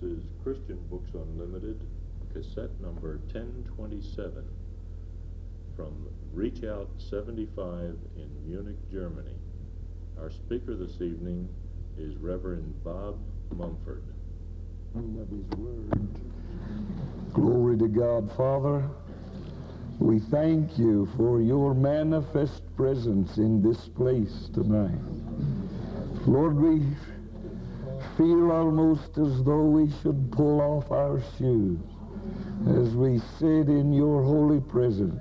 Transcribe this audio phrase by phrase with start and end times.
[0.00, 1.78] This is Christian Books Unlimited,
[2.32, 4.44] cassette number 1027
[5.76, 9.36] from Reach Out 75 in Munich, Germany.
[10.18, 11.48] Our speaker this evening
[11.98, 13.18] is Reverend Bob
[13.54, 14.02] Mumford.
[14.96, 16.08] of his word.
[17.32, 18.88] Glory to God, Father.
[20.00, 24.98] We thank you for your manifest presence in this place tonight.
[26.26, 26.82] Lord, we
[28.16, 31.80] feel almost as though we should pull off our shoes
[32.68, 35.20] as we sit in your holy presence.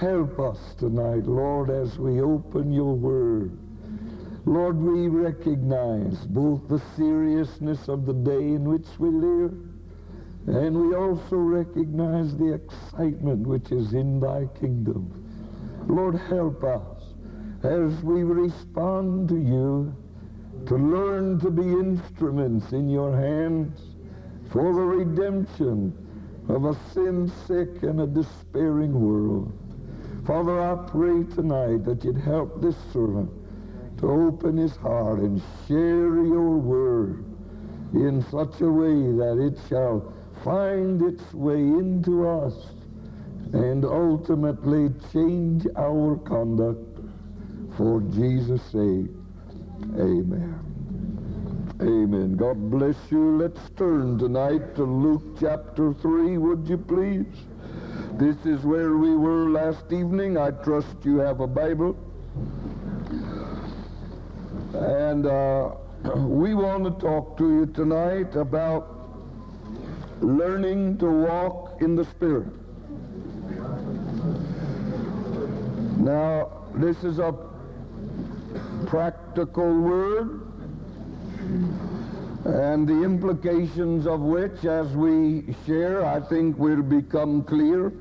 [0.00, 3.56] Help us tonight, Lord, as we open your word.
[4.46, 9.52] Lord, we recognize both the seriousness of the day in which we live,
[10.46, 15.10] and we also recognize the excitement which is in thy kingdom.
[15.88, 17.02] Lord, help us
[17.62, 19.94] as we respond to you
[20.66, 23.80] to learn to be instruments in your hands
[24.50, 25.92] for the redemption
[26.48, 29.52] of a sin-sick and a despairing world.
[30.26, 33.30] Father, I pray tonight that you'd help this servant
[33.98, 37.24] to open his heart and share your word
[37.94, 40.12] in such a way that it shall
[40.44, 42.54] find its way into us
[43.52, 47.00] and ultimately change our conduct
[47.76, 49.10] for Jesus' sake.
[49.82, 50.58] Amen.
[51.82, 52.36] Amen.
[52.36, 53.36] God bless you.
[53.36, 57.26] Let's turn tonight to Luke chapter 3, would you please?
[58.14, 60.38] This is where we were last evening.
[60.38, 61.94] I trust you have a Bible.
[64.72, 65.72] And uh,
[66.16, 69.10] we want to talk to you tonight about
[70.22, 72.48] learning to walk in the Spirit.
[75.98, 77.34] Now, this is a
[78.86, 80.40] practical word,
[82.44, 87.92] and the implications of which, as we share, I think will become clear.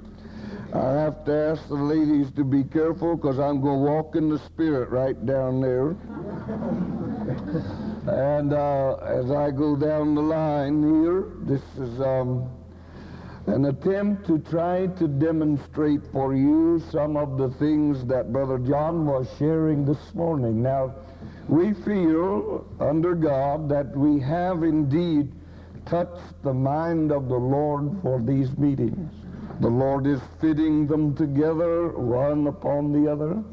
[0.73, 4.29] I have to ask the ladies to be careful because I'm going to walk in
[4.29, 5.95] the Spirit right down there.
[8.07, 12.49] and uh, as I go down the line here, this is um,
[13.47, 19.05] an attempt to try to demonstrate for you some of the things that Brother John
[19.05, 20.63] was sharing this morning.
[20.63, 20.95] Now,
[21.47, 25.31] we feel under God that we have indeed
[25.85, 29.11] touched the mind of the Lord for these meetings.
[29.61, 33.43] The Lord is fitting them together one upon the other.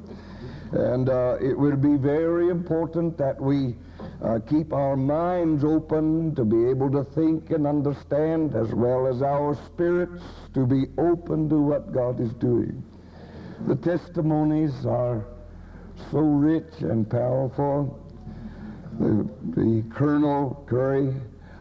[0.72, 3.76] And uh, it will be very important that we
[4.24, 9.20] uh, keep our minds open to be able to think and understand, as well as
[9.20, 10.22] our spirits
[10.54, 12.84] to be open to what God is doing.
[13.66, 15.26] The testimonies are
[16.10, 17.98] so rich and powerful.
[19.00, 21.14] The, the Colonel Curry,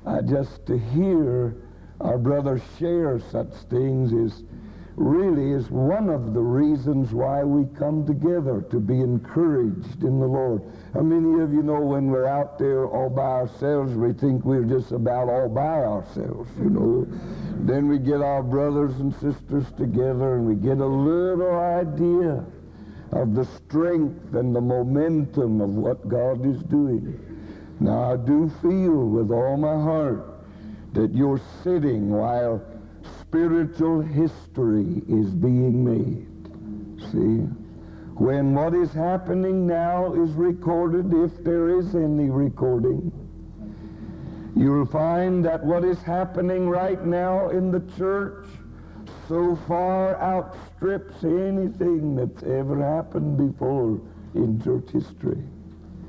[0.06, 1.56] uh, just to hear
[2.00, 4.44] our brother share such things is
[4.96, 10.28] really is one of the reasons why we come together to be encouraged in the
[10.28, 10.62] Lord.
[10.94, 14.66] How many of you know when we're out there all by ourselves, we think we're
[14.66, 17.07] just about all by ourselves, you know?
[17.66, 22.46] Then we get our brothers and sisters together and we get a little idea
[23.13, 27.19] of the strength and the momentum of what God is doing.
[27.80, 30.28] Now, I do feel with all my heart
[30.94, 32.62] that you're sitting while
[33.31, 36.28] spiritual history is being made.
[37.12, 37.47] See?
[38.19, 43.09] When what is happening now is recorded, if there is any recording,
[44.53, 48.47] you'll find that what is happening right now in the church
[49.30, 54.02] so far outstrips anything that's ever happened before
[54.36, 55.42] in church history.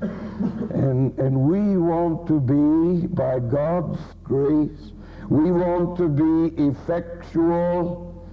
[0.01, 4.91] And, and we want to be, by God's grace,
[5.33, 8.23] we want to be effectual,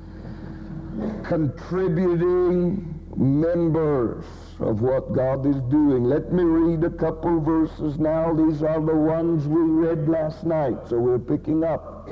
[1.25, 4.27] contributing members
[4.59, 6.05] of what God is doing.
[6.05, 8.35] Let me read a couple verses now.
[8.35, 12.11] These are the ones we read last night, so we're picking up.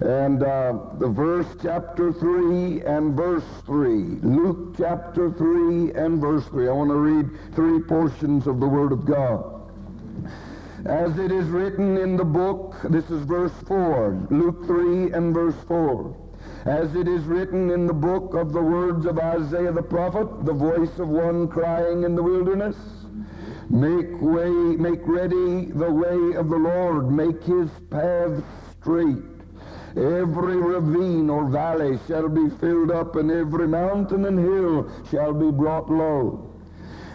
[0.00, 4.20] And uh, the verse chapter 3 and verse 3.
[4.22, 6.66] Luke chapter 3 and verse 3.
[6.66, 9.57] I want to read three portions of the Word of God.
[10.84, 15.56] As it is written in the book, this is verse 4, Luke 3 and verse
[15.66, 16.16] 4.
[16.66, 20.52] As it is written in the book of the words of Isaiah the prophet, the
[20.52, 22.76] voice of one crying in the wilderness,
[23.70, 28.42] Make way, make ready the way of the Lord, make his path
[28.80, 29.24] straight.
[29.96, 35.50] Every ravine or valley shall be filled up, and every mountain and hill shall be
[35.50, 36.47] brought low.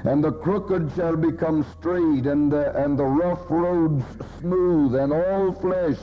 [0.03, 4.03] And the crooked shall become straight, and the, and the rough roads
[4.39, 5.97] smooth, and all flesh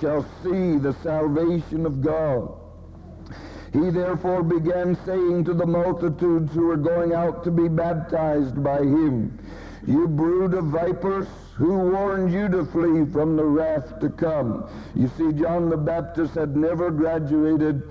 [0.00, 2.54] shall see the salvation of God.
[3.72, 8.78] He therefore began saying to the multitudes who were going out to be baptized by
[8.78, 9.38] him,
[9.86, 14.68] You brood of vipers, who warned you to flee from the wrath to come?
[14.94, 17.82] You see, John the Baptist had never graduated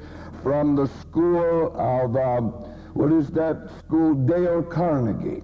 [0.41, 2.53] from the school of, um,
[2.97, 4.15] what is that school?
[4.15, 5.43] Dale Carnegie.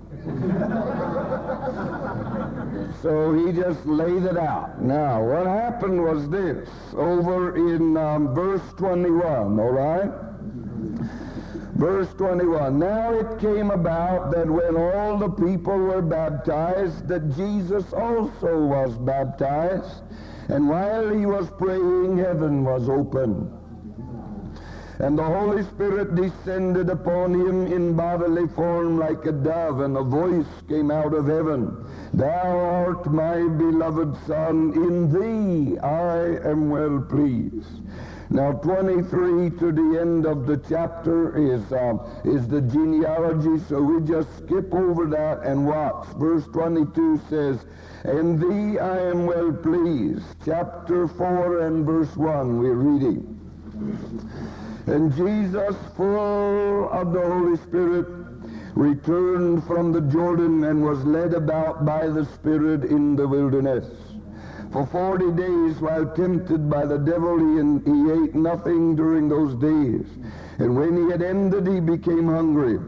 [3.04, 4.82] so he just laid it out.
[4.82, 10.10] Now, what happened was this, over in um, verse 21, all right?
[11.76, 17.94] Verse 21, Now it came about that when all the people were baptized, that Jesus
[17.94, 20.02] also was baptized.
[20.50, 23.63] And while he was praying, heaven was opened
[25.04, 30.02] and the Holy Spirit descended upon him in bodily form like a dove, and a
[30.02, 31.76] voice came out of heaven.
[32.14, 37.82] Thou art my beloved Son, in thee I am well pleased.
[38.30, 44.08] Now 23 to the end of the chapter is, uh, is the genealogy, so we
[44.08, 46.08] just skip over that and watch.
[46.16, 47.66] Verse 22 says,
[48.06, 50.24] In thee I am well pleased.
[50.46, 53.34] Chapter 4 and verse 1 we're reading.
[54.86, 58.06] And Jesus, full of the Holy Spirit,
[58.76, 63.86] returned from the Jordan and was led about by the Spirit in the wilderness.
[64.72, 70.06] For forty days, while tempted by the devil, he, he ate nothing during those days.
[70.58, 72.80] And when he had ended, he became hungry.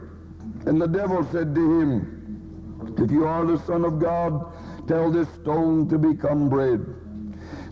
[0.66, 5.28] And the devil said to him, If you are the Son of God, tell this
[5.42, 6.84] stone to become bread.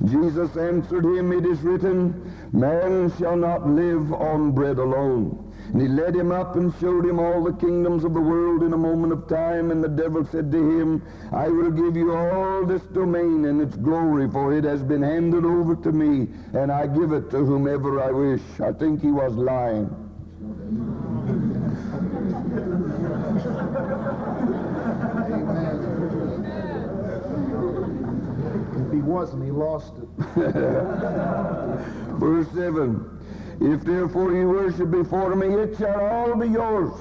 [0.05, 5.51] Jesus answered him, It is written, Man shall not live on bread alone.
[5.71, 8.73] And he led him up and showed him all the kingdoms of the world in
[8.73, 9.71] a moment of time.
[9.71, 11.01] And the devil said to him,
[11.31, 15.45] I will give you all this domain and its glory, for it has been handed
[15.45, 18.41] over to me, and I give it to whomever I wish.
[18.59, 19.89] I think he was lying.
[28.75, 30.07] If he wasn't, he lost it.
[32.23, 33.57] Verse 7.
[33.59, 36.93] If therefore you worship before me, it shall all be yours.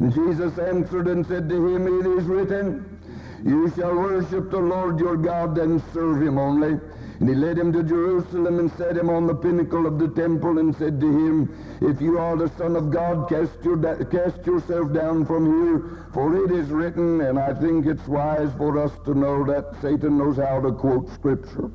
[0.00, 2.98] And Jesus answered and said to him, It is written,
[3.44, 6.80] You shall worship the Lord your God and serve him only.
[7.20, 10.58] And he led him to Jerusalem and set him on the pinnacle of the temple
[10.58, 14.94] and said to him, If you are the Son of God, cast, your cast yourself
[14.94, 19.12] down from here, for it is written, and I think it's wise for us to
[19.12, 21.70] know that Satan knows how to quote Scripture.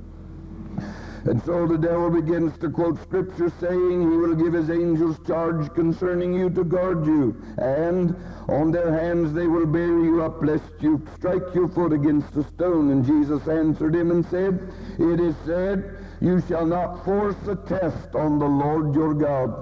[1.25, 5.73] And so the devil begins to quote scripture saying he will give his angels charge
[5.73, 7.41] concerning you to guard you.
[7.57, 8.15] And
[8.49, 12.43] on their hands they will bear you up lest you strike your foot against a
[12.43, 12.91] stone.
[12.91, 18.15] And Jesus answered him and said, It is said, you shall not force a test
[18.15, 19.53] on the Lord your God.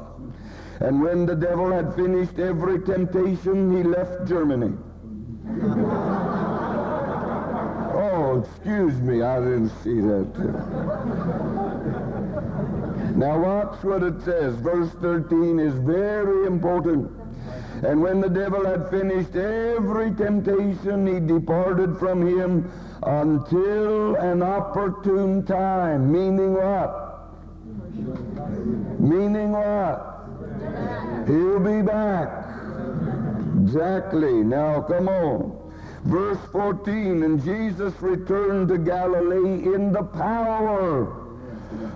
[0.79, 4.77] And when the devil had finished every temptation, he left Germany.
[8.01, 10.27] oh, excuse me, I didn't see that.
[13.15, 14.55] Now watch what it says.
[14.55, 17.11] Verse 13 is very important.
[17.83, 22.71] And when the devil had finished every temptation, he departed from him
[23.03, 26.11] until an opportune time.
[26.11, 27.29] Meaning what?
[28.99, 30.07] Meaning what?
[31.27, 32.45] He'll be back.
[33.61, 34.43] Exactly.
[34.43, 35.60] Now come on.
[36.05, 41.21] Verse 14, and Jesus returned to Galilee in the power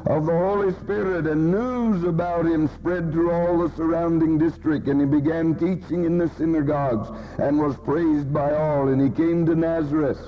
[0.08, 4.88] of the Holy Spirit, and news about him spread through all the surrounding district.
[4.88, 7.10] And he began teaching in the synagogues
[7.40, 8.90] and was praised by all.
[8.90, 10.20] And he came to Nazareth.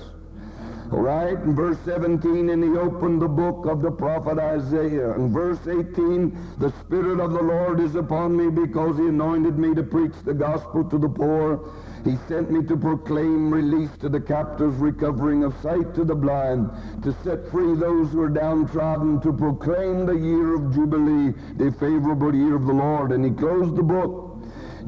[0.92, 5.14] All right, in verse 17, and he opened the book of the prophet Isaiah.
[5.16, 9.76] In verse 18, the Spirit of the Lord is upon me because he anointed me
[9.76, 11.72] to preach the gospel to the poor.
[12.08, 16.70] He sent me to proclaim release to the captives, recovering of sight to the blind,
[17.04, 22.34] to set free those who are downtrodden, to proclaim the year of Jubilee, the favorable
[22.34, 23.12] year of the Lord.
[23.12, 24.40] And he closed the book,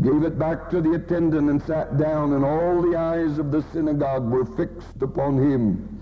[0.01, 3.63] gave it back to the attendant, and sat down, and all the eyes of the
[3.73, 5.99] synagogue were fixed upon him.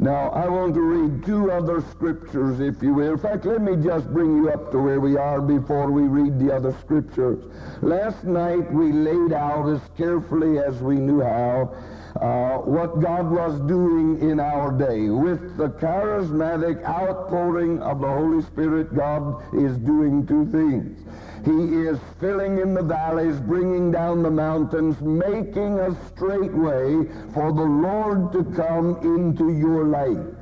[0.00, 3.12] Now, I want to read two other scriptures, if you will.
[3.12, 6.38] In fact, let me just bring you up to where we are before we read
[6.40, 7.44] the other scriptures.
[7.82, 11.76] Last night, we laid out as carefully as we knew how
[12.18, 15.10] uh, what God was doing in our day.
[15.10, 20.98] With the charismatic outpouring of the Holy Spirit, God is doing two things.
[21.44, 27.52] He is filling in the valleys, bringing down the mountains, making a straight way for
[27.52, 30.36] the Lord to come into your life.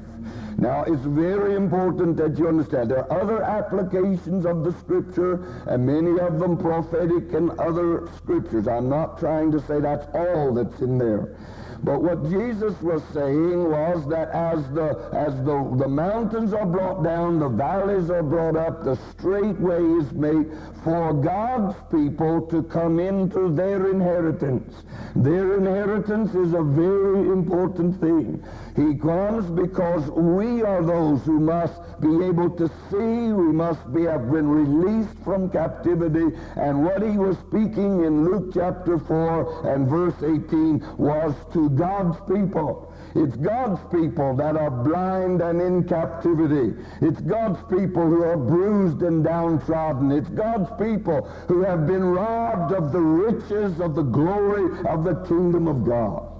[0.60, 5.86] Now, it's very important that you understand there are other applications of the Scripture, and
[5.86, 8.66] many of them prophetic and other Scriptures.
[8.66, 11.36] I'm not trying to say that's all that's in there.
[11.82, 17.04] But what Jesus was saying was that as the as the, the mountains are brought
[17.04, 20.50] down, the valleys are brought up, the straight way is made
[20.82, 24.82] for God's people to come into their inheritance.
[25.14, 28.42] Their inheritance is a very important thing.
[28.76, 34.04] He comes because we are those who must be able to see, we must be
[34.04, 36.26] have been released from captivity.
[36.56, 42.18] And what he was speaking in Luke chapter 4 and verse 18 was to God's
[42.30, 42.92] people.
[43.14, 46.74] It's God's people that are blind and in captivity.
[47.00, 50.12] It's God's people who are bruised and downtrodden.
[50.12, 55.14] It's God's people who have been robbed of the riches of the glory of the
[55.26, 56.38] kingdom of God.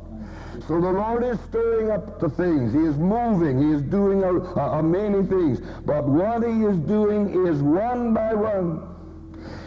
[0.67, 2.73] So the Lord is stirring up the things.
[2.75, 3.63] He is moving.
[3.63, 5.61] He is doing a, a, a many things.
[5.87, 8.83] But what he is doing is one by one,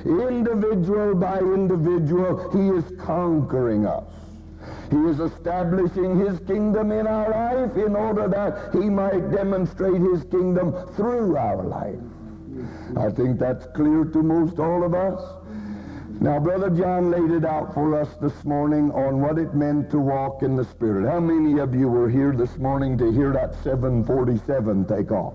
[0.05, 4.03] individual by individual, he is conquering us.
[4.91, 10.23] He is establishing his kingdom in our life in order that he might demonstrate his
[10.25, 11.97] kingdom through our life.
[12.97, 15.21] I think that's clear to most all of us.
[16.19, 19.97] Now, Brother John laid it out for us this morning on what it meant to
[19.97, 21.09] walk in the Spirit.
[21.09, 25.33] How many of you were here this morning to hear that 747 take off?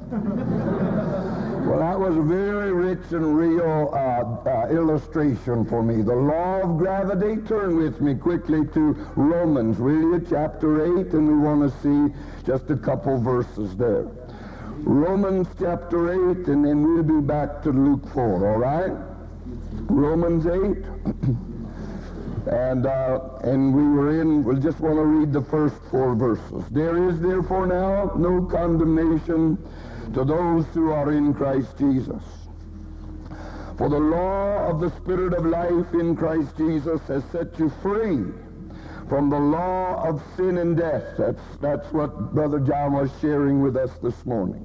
[1.66, 6.00] Well, that was a very rich and real uh, uh, illustration for me.
[6.00, 7.42] The law of gravity.
[7.49, 12.14] Turn with me quickly to Romans, will you, chapter 8, and we want to see
[12.46, 14.06] just a couple verses there.
[14.78, 18.92] Romans chapter 8, and then we'll be back to Luke 4, all right?
[19.88, 20.85] Romans 8.
[22.46, 26.62] and uh, and we were in, we just want to read the first four verses.
[26.70, 29.58] There is therefore now no condemnation
[30.16, 32.23] to those who are in Christ Jesus.
[33.76, 38.25] For the law of the Spirit of life in Christ Jesus has set you free
[39.11, 41.04] from the law of sin and death.
[41.18, 44.64] That's, that's what Brother John was sharing with us this morning.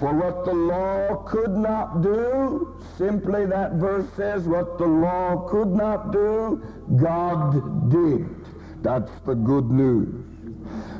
[0.00, 5.68] For what the law could not do, simply that verse says, what the law could
[5.68, 6.60] not do,
[7.00, 8.26] God did.
[8.82, 10.26] That's the good news.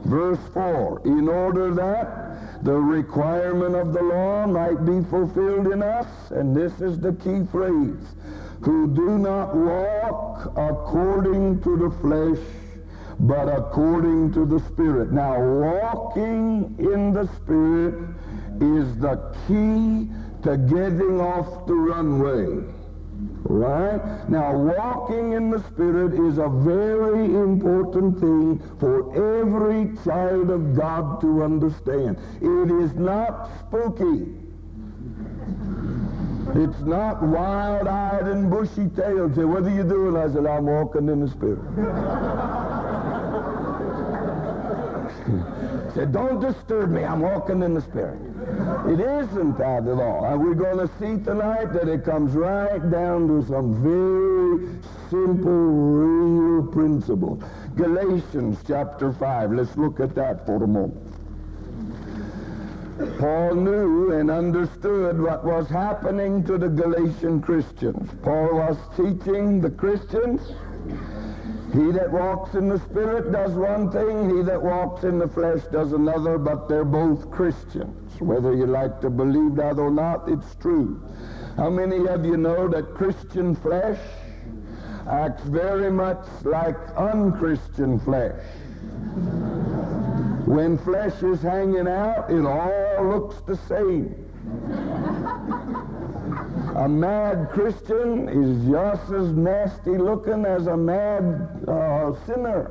[0.04, 2.29] Verse 4, in order that
[2.62, 7.46] the requirement of the law might be fulfilled in us, and this is the key
[7.50, 8.14] phrase,
[8.62, 12.44] who do not walk according to the flesh,
[13.20, 15.10] but according to the Spirit.
[15.12, 17.94] Now, walking in the Spirit
[18.60, 20.10] is the key
[20.42, 22.62] to getting off the runway.
[23.44, 24.28] Right?
[24.28, 31.20] Now, walking in the Spirit is a very important thing for every child of God
[31.22, 32.18] to understand.
[32.40, 34.34] It is not spooky.
[36.52, 39.34] It's not wild-eyed and bushy-tailed.
[39.36, 40.16] Say, what are you doing?
[40.16, 41.60] I said, I'm walking in the Spirit.
[45.94, 47.04] Said, don't disturb me.
[47.04, 48.20] I'm walking in the Spirit.
[48.88, 50.24] It isn't that at all.
[50.24, 54.68] And we're going to see tonight that it comes right down to some very
[55.10, 57.42] simple, real principles.
[57.76, 59.52] Galatians chapter 5.
[59.52, 61.06] Let's look at that for a moment.
[63.18, 68.10] Paul knew and understood what was happening to the Galatian Christians.
[68.22, 70.40] Paul was teaching the Christians
[71.72, 75.60] he that walks in the Spirit does one thing, he that walks in the flesh
[75.70, 78.20] does another, but they're both Christians.
[78.20, 81.00] Whether you like to believe that or not, it's true.
[81.56, 84.00] How many of you know that Christian flesh
[85.08, 88.42] acts very much like unchristian flesh?
[90.46, 94.26] When flesh is hanging out, it all looks the same.
[96.80, 102.70] A mad Christian is just as nasty looking as a mad uh, sinner.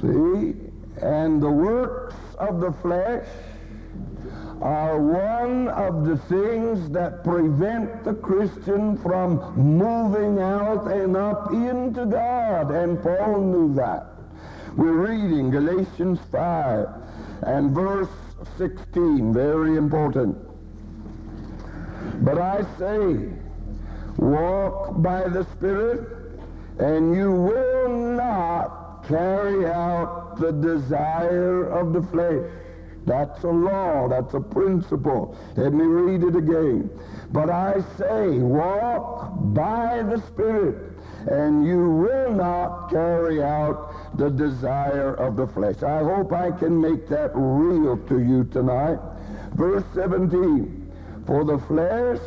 [0.00, 0.54] See?
[1.00, 3.28] And the works of the flesh
[4.60, 12.06] are one of the things that prevent the Christian from moving out and up into
[12.06, 12.72] God.
[12.72, 14.04] And Paul knew that.
[14.76, 16.88] We're reading Galatians 5
[17.42, 18.08] and verse
[18.58, 20.45] 16, very important.
[22.26, 23.28] But I say,
[24.16, 26.08] walk by the Spirit,
[26.80, 32.50] and you will not carry out the desire of the flesh.
[33.04, 34.08] That's a law.
[34.08, 35.38] That's a principle.
[35.54, 36.90] Let me read it again.
[37.30, 40.98] But I say, walk by the Spirit,
[41.30, 45.84] and you will not carry out the desire of the flesh.
[45.84, 48.98] I hope I can make that real to you tonight.
[49.54, 50.85] Verse 17,
[51.26, 52.18] for the flesh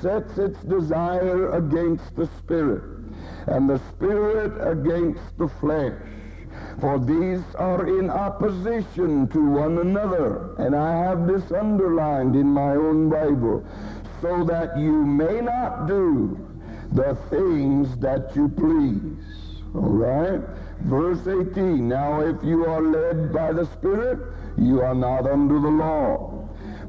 [0.00, 2.82] sets its desire against the Spirit,
[3.46, 6.00] and the Spirit against the flesh.
[6.80, 10.54] For these are in opposition to one another.
[10.58, 13.64] And I have this underlined in my own Bible.
[14.20, 16.38] So that you may not do
[16.92, 19.62] the things that you please.
[19.74, 20.40] All right?
[20.82, 21.88] Verse 18.
[21.88, 24.18] Now if you are led by the Spirit,
[24.56, 26.33] you are not under the law.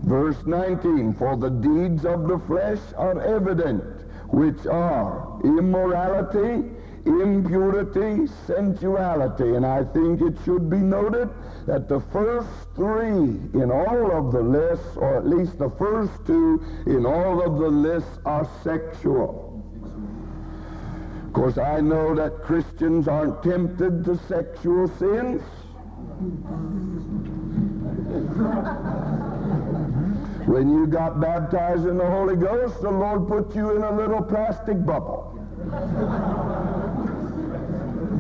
[0.06, 1.16] Verse 19.
[1.16, 3.84] For the deeds of the flesh are evident,
[4.30, 6.70] which are immorality,
[7.06, 9.56] impurity, sensuality.
[9.56, 11.30] And I think it should be noted
[11.66, 16.64] that the first three in all of the lists, or at least the first two
[16.86, 19.64] in all of the lists, are sexual.
[21.26, 25.42] Of course, I know that Christians aren't tempted to sexual sins.
[30.46, 34.22] When you got baptized in the Holy Ghost, the Lord put you in a little
[34.22, 35.32] plastic bubble.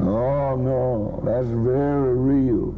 [0.01, 2.75] Oh, no, that's very real.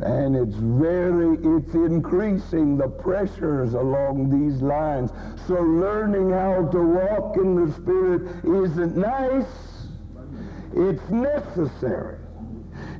[0.00, 5.10] And it's very, it's increasing the pressures along these lines.
[5.46, 9.46] So learning how to walk in the Spirit isn't nice.
[10.74, 12.18] It's necessary.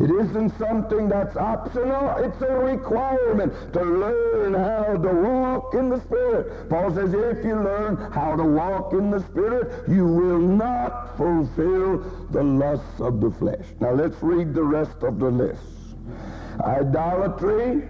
[0.00, 2.16] It isn't something that's optional.
[2.18, 6.68] It's a requirement to learn how to walk in the Spirit.
[6.68, 11.98] Paul says if you learn how to walk in the Spirit, you will not fulfill
[12.30, 13.64] the lusts of the flesh.
[13.80, 15.60] Now let's read the rest of the list.
[16.60, 17.88] Idolatry,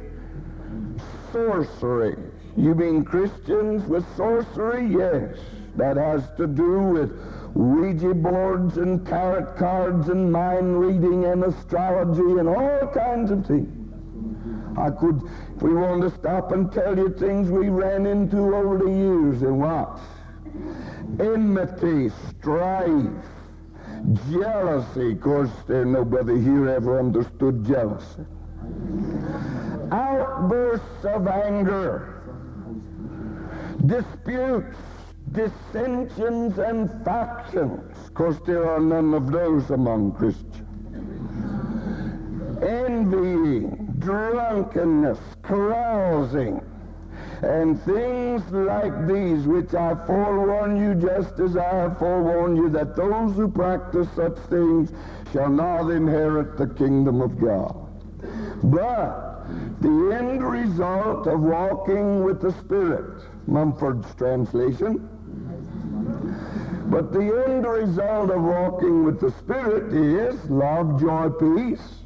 [1.32, 2.16] sorcery.
[2.56, 4.87] You mean Christians with sorcery?
[4.87, 5.38] Yes.
[5.76, 7.11] That has to do with
[7.54, 13.80] Ouija boards and tarot cards and mind reading and astrology and all kinds of things.
[14.76, 15.23] I could,
[15.56, 19.43] if we wanted to stop and tell you things we ran into over the years
[19.43, 20.00] and what?
[21.21, 23.25] Enmity, strife,
[24.30, 25.12] jealousy.
[25.12, 28.26] Of course, there nobody here ever understood jealousy.
[29.93, 32.21] Outbursts of anger,
[33.86, 34.76] disputes,
[35.34, 37.97] dissensions and factions.
[38.06, 40.62] Of course, there are none of those among Christians.
[42.62, 46.62] Envying, drunkenness, carousing,
[47.42, 52.94] and things like these, which I forewarn you just as I have forewarned you, that
[52.94, 54.92] those who practice such things
[55.32, 57.76] shall not inherit the kingdom of God.
[58.62, 59.44] But
[59.80, 65.08] the end result of walking with the Spirit, Mumford's translation,
[66.90, 72.02] but the end result of walking with the Spirit is love, joy, peace,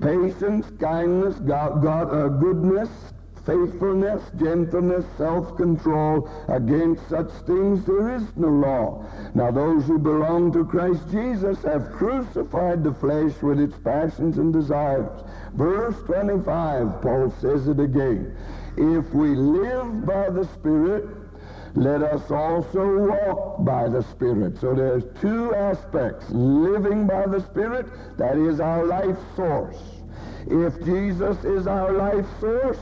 [0.00, 2.90] patience, kindness, God, God, uh, goodness,
[3.46, 6.28] faithfulness, gentleness, self-control.
[6.48, 9.04] Against such things there is no law.
[9.34, 14.52] Now those who belong to Christ Jesus have crucified the flesh with its passions and
[14.52, 15.22] desires.
[15.54, 18.36] Verse 25, Paul says it again.
[18.76, 21.04] If we live by the Spirit,
[21.74, 24.58] let us also walk by the Spirit.
[24.58, 26.28] So there's two aspects.
[26.30, 27.86] Living by the Spirit,
[28.18, 29.78] that is our life source.
[30.46, 32.78] If Jesus is our life source,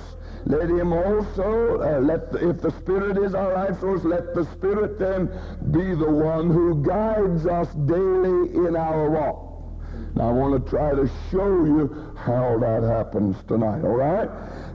[0.46, 4.44] let him also, uh, let the, if the Spirit is our life source, let the
[4.52, 5.26] Spirit then
[5.70, 9.47] be the one who guides us daily in our walk.
[10.18, 14.28] Now I want to try to show you how that happens tonight, all right?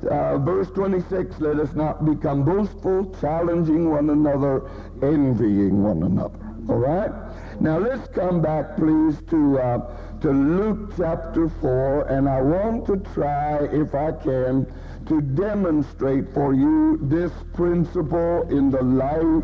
[0.09, 6.77] Uh, verse 26, let us not become boastful, challenging one another, envying one another, all
[6.77, 7.11] right?
[7.59, 12.95] Now let's come back, please, to, uh, to Luke chapter 4, and I want to
[13.13, 14.65] try, if I can,
[15.07, 19.43] to demonstrate for you this principle in the life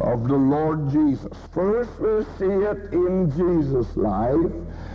[0.00, 1.36] of the Lord Jesus.
[1.52, 4.50] First, we'll see it in Jesus' life,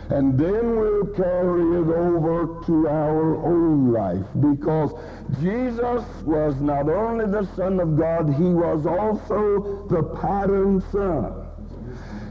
[0.10, 4.92] and then we'll carry it over to our own life because
[5.40, 11.46] Jesus was not only the Son of God, he was also the pattern son.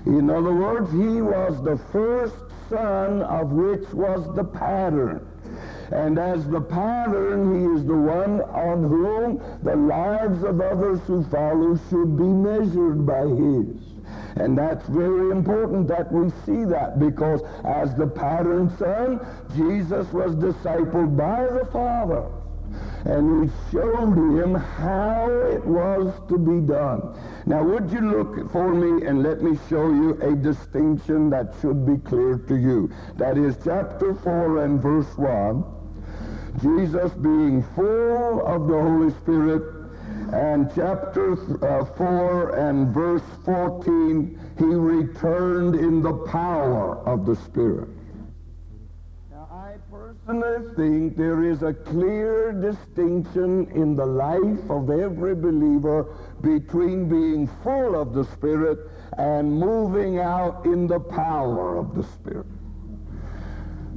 [0.07, 2.35] In other words, he was the first
[2.69, 5.25] son of which was the pattern.
[5.93, 11.23] And as the pattern, he is the one on whom the lives of others who
[11.25, 13.98] follow should be measured by his.
[14.37, 19.21] And that's very important that we see that because as the pattern son,
[19.57, 22.25] Jesus was discipled by the Father.
[23.05, 27.01] and he showed him how it was to be done.
[27.47, 31.87] Now, would you look for me and let me show you a distinction that should
[31.87, 32.91] be clear to you?
[33.17, 35.65] That is chapter 4 and verse 1.
[36.61, 39.78] Jesus being full of the Holy Spirit,
[40.33, 41.33] and chapter
[41.65, 47.89] uh, 4 and verse 14, he returned in the power of the Spirit.
[49.31, 56.15] Now, I personally think there is a clear distinction in the life of every believer
[56.43, 58.79] between being full of the Spirit
[59.17, 62.58] and moving out in the power of the Spirit.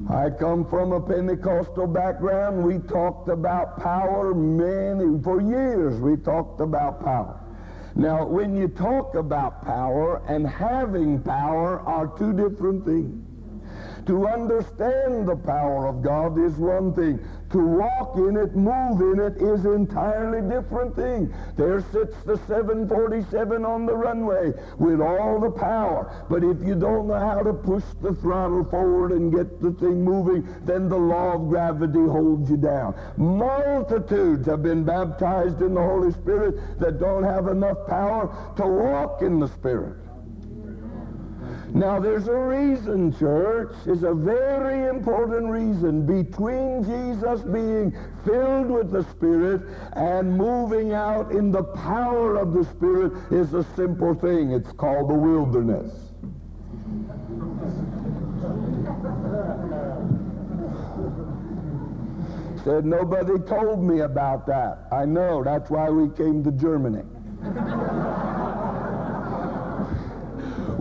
[0.09, 2.63] I come from a Pentecostal background.
[2.63, 7.39] We talked about power many, for years we talked about power.
[7.95, 13.30] Now, when you talk about power and having power are two different things.
[14.07, 17.19] To understand the power of God is one thing.
[17.51, 21.33] To walk in it, move in it, is an entirely different thing.
[21.57, 26.25] There sits the 747 on the runway with all the power.
[26.29, 30.03] But if you don't know how to push the throttle forward and get the thing
[30.03, 32.95] moving, then the law of gravity holds you down.
[33.17, 39.21] Multitudes have been baptized in the Holy Spirit that don't have enough power to walk
[39.21, 40.00] in the Spirit.
[41.73, 43.73] Now, there's a reason, church.
[43.85, 49.61] It's a very important reason between Jesus being filled with the Spirit
[49.93, 54.51] and moving out in the power of the Spirit is a simple thing.
[54.51, 55.93] It's called the wilderness.
[62.65, 64.87] Said nobody told me about that.
[64.91, 65.41] I know.
[65.43, 67.03] That's why we came to Germany.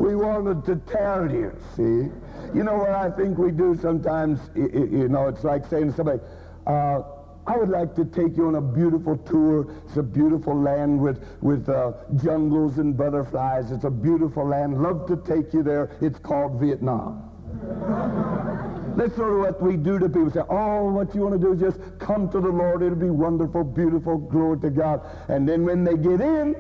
[0.00, 2.10] We wanted to tell you, see?
[2.56, 4.40] You know what I think we do sometimes?
[4.56, 6.20] You know, it's like saying to somebody,
[6.66, 7.02] uh,
[7.46, 9.66] I would like to take you on a beautiful tour.
[9.86, 13.72] It's a beautiful land with, with uh, jungles and butterflies.
[13.72, 14.82] It's a beautiful land.
[14.82, 15.90] Love to take you there.
[16.00, 17.26] It's called Vietnam.
[18.96, 20.30] That's sort of what we do to people.
[20.30, 22.82] Say, oh, what you want to do is just come to the Lord.
[22.82, 25.02] It'll be wonderful, beautiful, glory to God.
[25.28, 26.56] And then when they get in,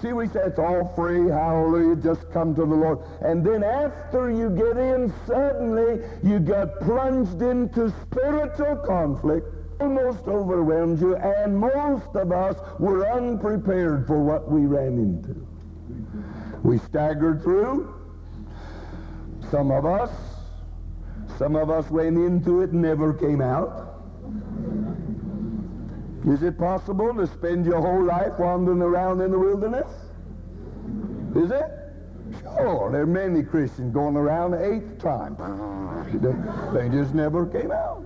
[0.00, 3.00] See, we say it's all free, hallelujah, just come to the Lord.
[3.20, 9.46] And then after you get in, suddenly you got plunged into spiritual conflict,
[9.80, 15.44] almost overwhelmed you, and most of us were unprepared for what we ran into.
[16.62, 17.92] We staggered through.
[19.50, 20.10] Some of us,
[21.38, 23.87] some of us went into it and never came out.
[26.28, 29.90] Is it possible to spend your whole life wandering around in the wilderness?
[31.34, 31.64] Is it?
[32.42, 35.36] Sure, there are many Christians going around the eighth time.
[36.74, 38.04] They just never came out.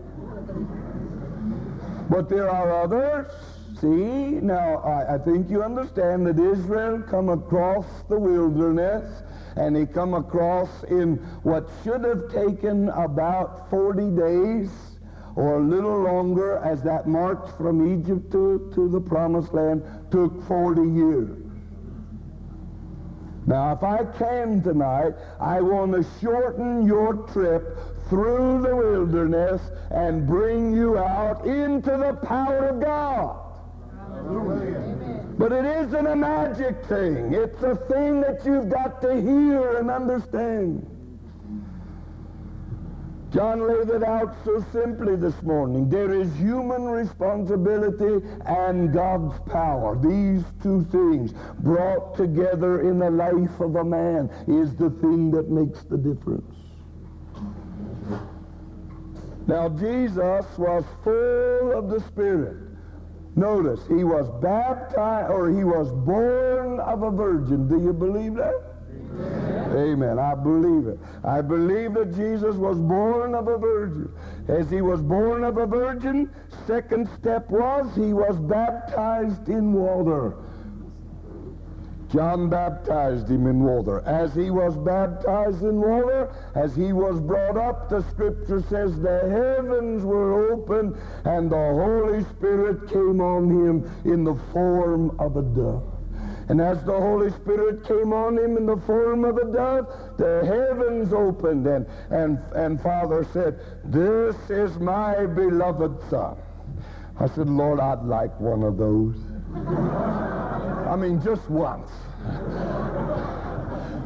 [2.08, 3.32] But there are others.
[3.80, 9.22] See, now I, I think you understand that Israel come across the wilderness
[9.56, 14.91] and he come across in what should have taken about 40 days
[15.36, 20.46] or a little longer as that march from Egypt to, to the promised land took
[20.46, 21.38] 40 years.
[23.46, 27.76] Now, if I can tonight, I want to shorten your trip
[28.08, 33.38] through the wilderness and bring you out into the power of God.
[35.38, 37.32] But it isn't a magic thing.
[37.34, 40.86] It's a thing that you've got to hear and understand.
[43.32, 45.88] John laid it out so simply this morning.
[45.88, 49.96] There is human responsibility and God's power.
[49.96, 55.48] These two things brought together in the life of a man is the thing that
[55.48, 56.54] makes the difference.
[59.46, 62.56] Now, Jesus was full of the Spirit.
[63.34, 67.66] Notice, he was baptized, or he was born of a virgin.
[67.66, 68.71] Do you believe that?
[69.74, 70.18] Amen.
[70.18, 70.98] I believe it.
[71.24, 74.12] I believe that Jesus was born of a virgin.
[74.48, 76.30] As he was born of a virgin,
[76.66, 80.36] second step was he was baptized in water.
[82.12, 84.02] John baptized him in water.
[84.04, 89.20] As he was baptized in water, as he was brought up, the scripture says the
[89.30, 90.94] heavens were open
[91.24, 95.91] and the Holy Spirit came on him in the form of a dove.
[96.48, 99.86] And as the Holy Spirit came on him in the form of a dove,
[100.18, 106.36] the heavens opened, and, and, and Father said, This is my beloved Son.
[107.20, 109.16] I said, Lord, I'd like one of those.
[109.54, 111.90] I mean, just once.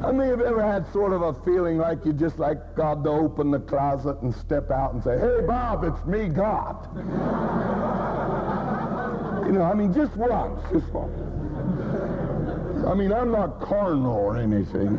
[0.05, 3.03] I mean, have you ever had sort of a feeling like you just like God
[3.05, 6.88] to open the closet and step out and say, hey, Bob, it's me, God.
[9.46, 11.18] you know, I mean, just once, just once.
[12.87, 14.96] I mean, I'm not carnal or anything.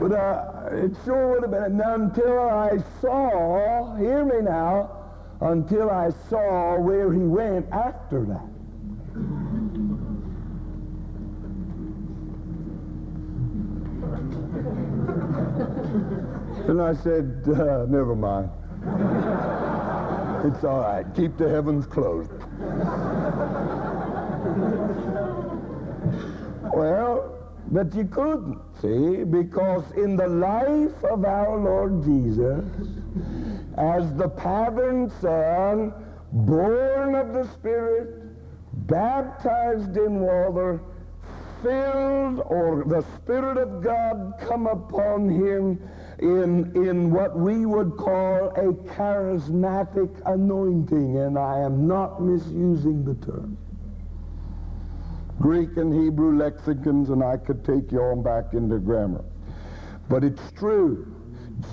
[0.00, 4.90] But uh, it sure would have been until I saw, hear me now,
[5.40, 8.46] until I saw where he went after that.
[16.68, 18.50] And I said, uh, never mind.
[20.44, 21.06] It's all right.
[21.14, 22.30] Keep the heavens closed.
[26.74, 27.38] Well,
[27.70, 32.64] but you couldn't, see, because in the life of our Lord Jesus,
[33.76, 35.92] as the pattern son,
[36.32, 38.22] born of the Spirit,
[38.86, 40.80] baptized in water,
[41.62, 45.80] filled, or the Spirit of God come upon him
[46.18, 53.14] in, in what we would call a charismatic anointing, and I am not misusing the
[53.26, 53.58] term.
[55.38, 59.24] Greek and Hebrew lexicons, and I could take you on back into grammar.
[60.08, 61.12] But it's true.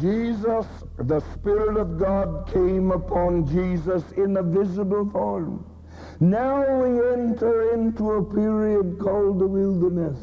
[0.02, 0.66] Jesus,
[0.98, 5.66] the Spirit of God came upon Jesus in a visible form.
[6.20, 10.18] Now we enter into a period called the wilderness.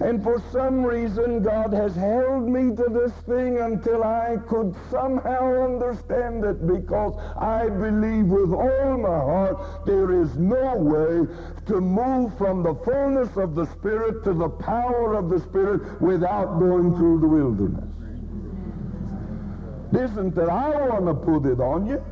[0.00, 5.64] And for some reason, God has held me to this thing until I could somehow
[5.64, 11.26] understand it because I believe with all my heart there is no way
[11.66, 16.60] to move from the fullness of the Spirit to the power of the Spirit without
[16.60, 17.90] going through the wilderness.
[19.92, 22.04] It isn't that I want to put it on you.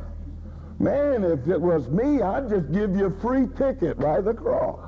[0.79, 4.87] Man, if it was me, I'd just give you a free ticket right across.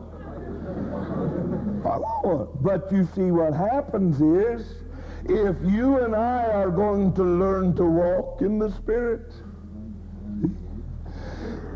[1.84, 4.84] But you see, what happens is,
[5.26, 9.32] if you and I are going to learn to walk in the Spirit,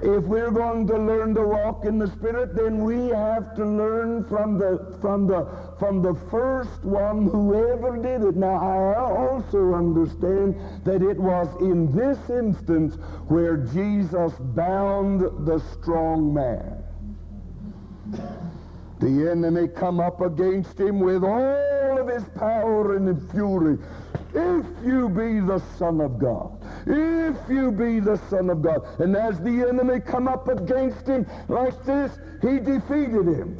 [0.01, 4.25] if we're going to learn to walk in the Spirit, then we have to learn
[4.25, 5.47] from the from the
[5.79, 8.35] from the first one who ever did it.
[8.35, 12.95] Now I also understand that it was in this instance
[13.29, 16.83] where Jesus bound the strong man.
[19.03, 23.77] The enemy come up against him with all of his power and fury.
[24.33, 28.81] If you be the Son of God, if you be the Son of God.
[29.01, 33.57] And as the enemy come up against him like this, he defeated him.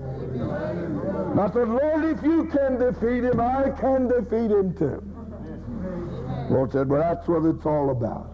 [0.00, 1.36] Amen.
[1.36, 5.02] Now said, Lord, if you can defeat him, I can defeat him too.
[6.50, 8.30] Lord said, well, that's what it's all about.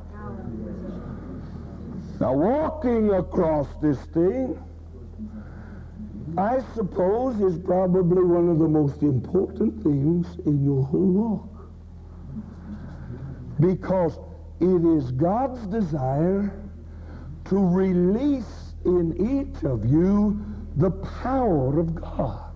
[2.20, 4.56] Now, walking across this thing,
[6.38, 11.70] I suppose is probably one of the most important things in your whole walk.
[13.58, 14.18] Because
[14.60, 16.62] it is God's desire
[17.46, 20.44] to release in each of you
[20.76, 22.52] the power of God.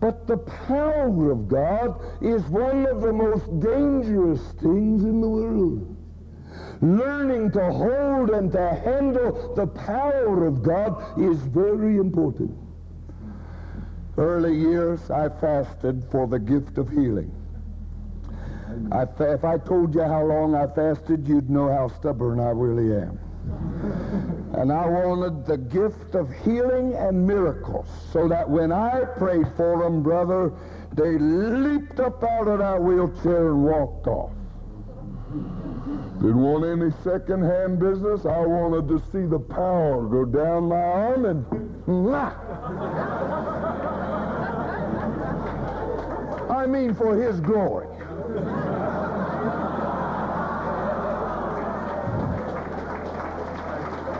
[0.00, 5.96] But the power of God is one of the most dangerous things in the world.
[6.80, 12.56] Learning to hold and to handle the power of God is very important.
[14.18, 17.32] Early years, I fasted for the gift of healing.
[18.90, 22.92] I, if I told you how long I fasted, you'd know how stubborn I really
[23.00, 23.20] am.
[24.54, 29.78] And I wanted the gift of healing and miracles so that when I prayed for
[29.78, 30.52] them, brother,
[30.94, 34.32] they leaped up out of that wheelchair and walked off.
[36.20, 38.26] Didn't want any second-hand business.
[38.26, 41.46] I wanted to see the power go down my arm and...
[46.58, 47.86] I mean for his glory.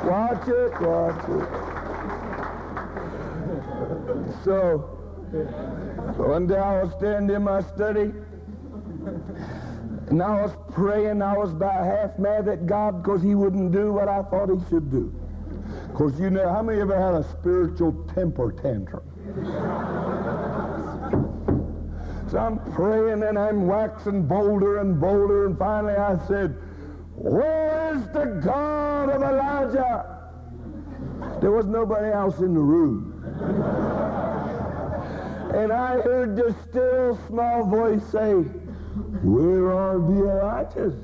[0.06, 1.48] Watch it, watch it.
[4.44, 4.78] So,
[6.16, 8.12] one day I was standing in my study,
[10.06, 11.20] and I was praying.
[11.20, 14.60] I was about half mad at God because he wouldn't do what I thought he
[14.68, 15.12] should do.
[15.88, 19.02] Because you know, how many ever had a spiritual temper tantrum?
[22.34, 26.56] I'm praying and I'm waxing bolder and bolder, and finally I said,
[27.20, 30.18] where is the God of Elijah?
[31.40, 33.12] There was nobody else in the room.
[35.52, 40.94] and I heard the still small voice say, Where are the Elijahs?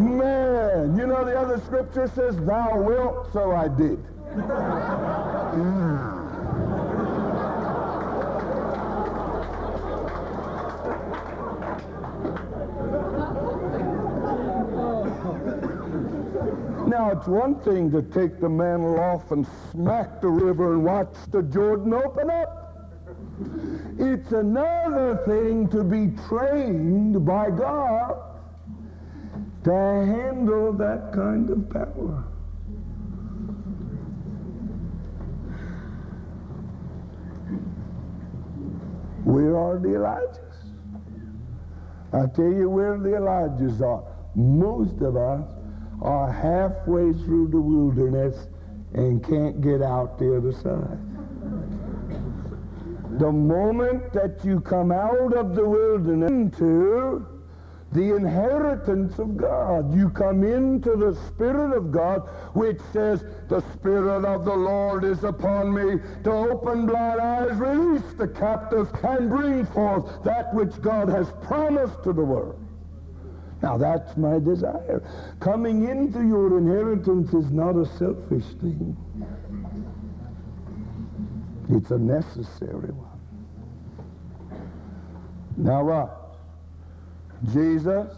[0.00, 4.02] Man, you know the other scripture says, thou wilt, so I did.
[4.34, 4.40] Now,
[17.10, 21.42] it's one thing to take the mantle off and smack the river and watch the
[21.42, 22.88] Jordan open up.
[23.98, 28.16] It's another thing to be trained by God
[29.64, 32.31] to handle that kind of power.
[39.24, 40.38] Where are the Elijahs?
[42.12, 44.04] I tell you where the Elijahs are.
[44.34, 45.48] Most of us
[46.02, 48.48] are halfway through the wilderness
[48.94, 50.98] and can't get out the other side.
[53.18, 57.26] The moment that you come out of the wilderness into
[57.92, 59.94] the inheritance of God.
[59.94, 62.20] You come into the Spirit of God,
[62.54, 68.14] which says, The Spirit of the Lord is upon me to open blind eyes, release
[68.16, 72.58] the captive, and bring forth that which God has promised to the world.
[73.62, 75.02] Now that's my desire.
[75.38, 78.96] Coming into your inheritance is not a selfish thing.
[81.70, 83.08] It's a necessary one.
[85.56, 86.21] Now what?
[87.50, 88.08] Jesus,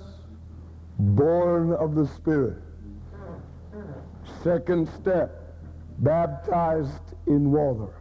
[0.99, 2.63] born of the Spirit.
[4.43, 5.55] Second step,
[6.01, 7.93] baptized in water.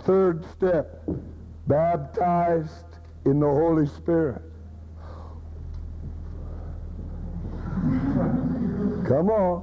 [0.00, 1.02] Third step,
[1.66, 4.42] baptized in the Holy Spirit.
[9.08, 9.62] Come on.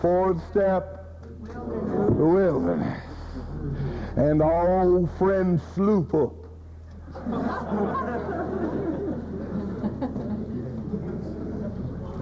[0.00, 3.02] Fourth step, the wilderness.
[4.16, 6.12] And old friend Sloop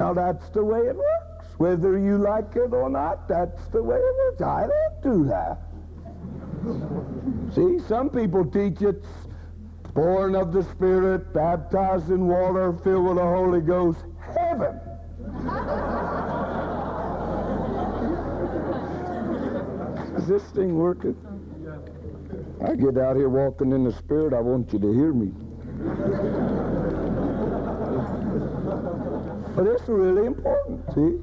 [0.00, 1.46] Now that's the way it works.
[1.58, 4.40] Whether you like it or not, that's the way it works.
[4.40, 5.58] I don't do that.
[7.54, 9.06] See, some people teach it's
[9.92, 13.98] born of the Spirit, baptized in water, filled with the Holy Ghost.
[14.34, 14.80] Heaven.
[20.16, 21.14] Is this thing working?
[22.66, 26.69] I get out here walking in the Spirit, I want you to hear me.
[29.54, 31.18] But it's really important, see?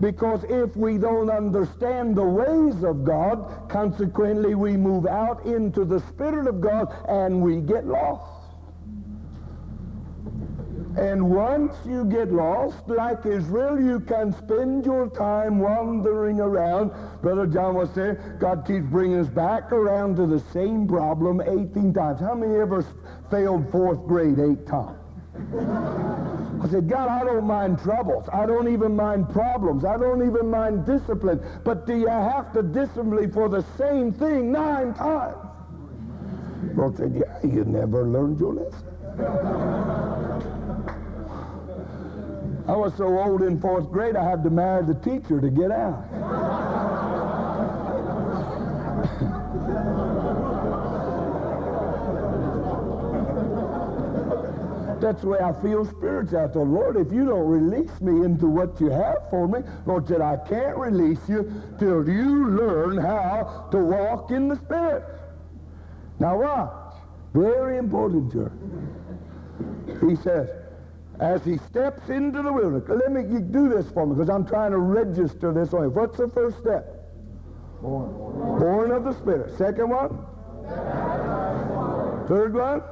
[0.00, 6.00] Because if we don't understand the ways of God, consequently we move out into the
[6.00, 8.38] Spirit of God and we get lost.
[10.96, 16.90] And once you get lost, like Israel, you can spend your time wandering around.
[17.22, 21.94] Brother John was saying, God keeps bringing us back around to the same problem 18
[21.94, 22.20] times.
[22.20, 22.84] How many ever
[23.30, 24.97] failed fourth grade eight times?
[26.60, 28.28] I said, God, I don't mind troubles.
[28.32, 29.84] I don't even mind problems.
[29.84, 31.40] I don't even mind discipline.
[31.64, 35.36] But do you have to discipline for the same thing nine times?
[36.74, 38.84] Lord said, yeah, you never learned your lesson.
[42.68, 45.70] I was so old in fourth grade, I had to marry the teacher to get
[45.70, 46.04] out.
[55.00, 56.44] That's the way I feel spiritually.
[56.44, 60.08] I thought, Lord, if you don't release me into what you have for me, Lord
[60.08, 65.04] said, I can't release you till you learn how to walk in the Spirit.
[66.18, 66.94] Now watch.
[67.34, 68.52] Very important, church.
[70.08, 70.48] He says,
[71.20, 74.70] as he steps into the wilderness, let me do this for me because I'm trying
[74.70, 75.90] to register this on you.
[75.90, 76.94] What's the first step?
[77.82, 78.10] Born.
[78.58, 79.56] Born of the Spirit.
[79.56, 80.10] Second one?
[82.28, 82.82] Third one?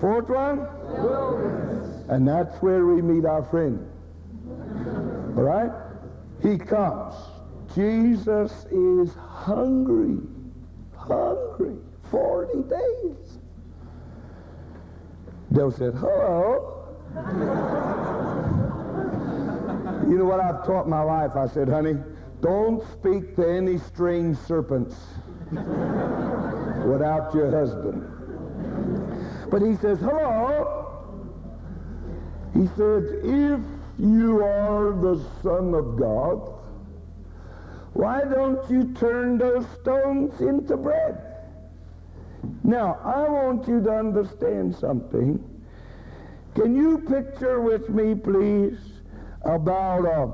[0.00, 0.66] Fourth one?
[2.08, 3.86] And that's where we meet our friend.
[5.36, 5.70] All right?
[6.42, 7.14] He comes.
[7.74, 10.18] Jesus is hungry.
[10.96, 11.76] Hungry.
[12.10, 13.38] 40 days.
[15.52, 16.74] Devil said, hello.
[20.08, 21.36] you know what I've taught my wife?
[21.36, 21.96] I said, honey,
[22.40, 24.96] don't speak to any strange serpents
[25.50, 28.17] without your husband.
[29.50, 30.84] But he says, hello.
[32.54, 33.60] He said, if
[33.98, 36.54] you are the Son of God,
[37.94, 41.24] why don't you turn those stones into bread?
[42.62, 45.42] Now, I want you to understand something.
[46.54, 48.78] Can you picture with me, please,
[49.42, 50.30] about a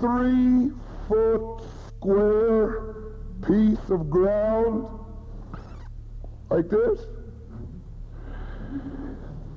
[0.00, 2.94] three-foot square
[3.46, 4.86] piece of ground
[6.50, 7.00] like this?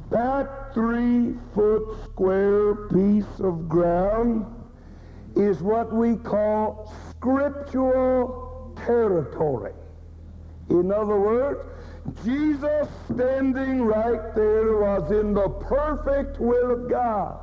[0.09, 4.45] That three foot square piece of ground
[5.35, 9.73] is what we call scriptural territory.
[10.69, 11.59] In other words,
[12.23, 17.39] Jesus standing right there was in the perfect will of God.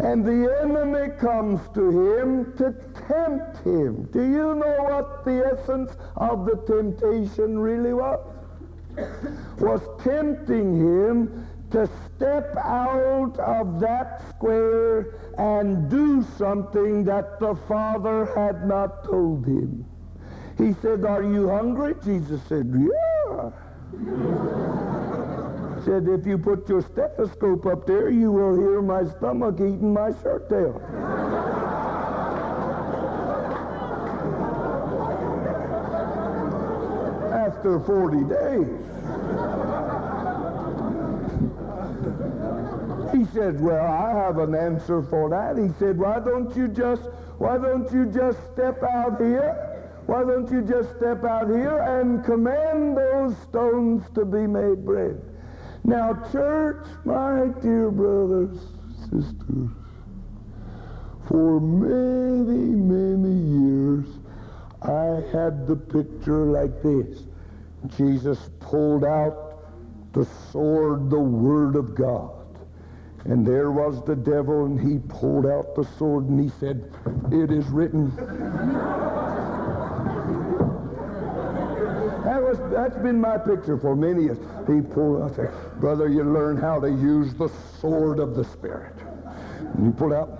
[0.00, 2.72] And the enemy comes to him to
[3.08, 4.08] tempt him.
[4.12, 8.20] Do you know what the essence of the temptation really was?
[9.58, 18.26] Was tempting him to step out of that square and do something that the Father
[18.34, 19.84] had not told him.
[20.56, 21.94] He said, Are you hungry?
[22.04, 23.50] Jesus said, Yeah.
[25.84, 30.10] said, If you put your stethoscope up there, you will hear my stomach eating my
[30.22, 30.80] shirt tail.
[37.48, 38.68] After 40 days.
[43.10, 45.56] He said, well, I have an answer for that.
[45.56, 47.04] He said, why don't you just,
[47.38, 49.54] why don't you just step out here?
[50.04, 55.18] Why don't you just step out here and command those stones to be made bread?
[55.84, 58.58] Now, church, my dear brothers,
[59.04, 59.70] sisters,
[61.26, 64.06] for many, many years,
[64.82, 67.27] I had the picture like this.
[67.96, 72.34] Jesus pulled out the sword, the Word of God.
[73.24, 76.90] And there was the devil, and he pulled out the sword and he said,
[77.30, 78.14] It is written.
[82.24, 84.38] that was, that's been my picture for many years.
[84.66, 87.48] He pulled out, said, Brother, you learn how to use the
[87.80, 88.94] sword of the Spirit.
[89.74, 90.38] And he pulled out.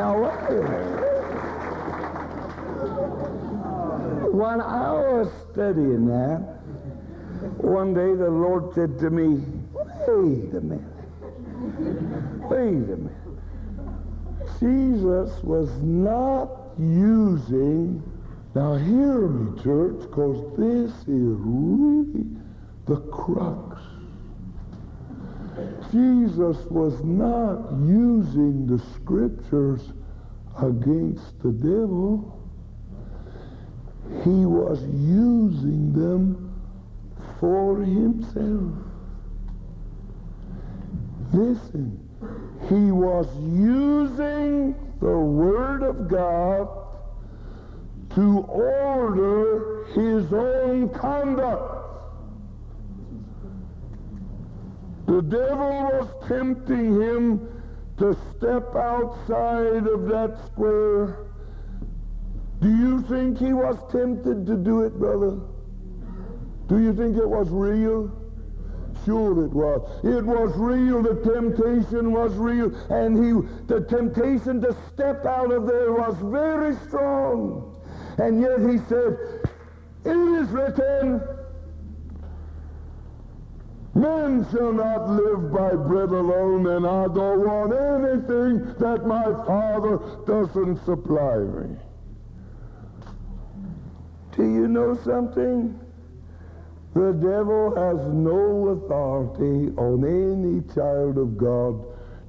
[0.00, 0.16] Now,
[4.32, 6.38] when I was studying that,
[7.58, 9.44] one day the Lord said to me,
[9.74, 10.80] wait a minute.
[12.48, 13.12] Wait a minute.
[14.58, 16.48] Jesus was not
[16.78, 18.02] using,
[18.54, 22.24] now hear me, church, because this is really
[22.86, 23.69] the crux.
[25.90, 29.92] Jesus was not using the scriptures
[30.62, 32.38] against the devil.
[34.24, 36.54] He was using them
[37.38, 38.72] for himself.
[41.32, 41.98] Listen,
[42.68, 46.68] he was using the Word of God
[48.14, 51.79] to order his own conduct.
[55.20, 57.46] The devil was tempting him
[57.98, 61.26] to step outside of that square.
[62.62, 65.38] Do you think he was tempted to do it, brother?
[66.68, 68.10] Do you think it was real?
[69.04, 70.02] Sure it was.
[70.06, 71.02] It was real.
[71.02, 72.74] The temptation was real.
[72.88, 73.32] And he,
[73.66, 77.78] the temptation to step out of there was very strong.
[78.16, 79.18] And yet he said,
[80.06, 81.20] it is written,
[83.94, 89.98] Men shall not live by bread alone, and I don't want anything that my Father
[90.26, 91.76] doesn't supply me.
[94.36, 95.78] Do you know something?
[96.94, 101.84] The devil has no authority on any child of God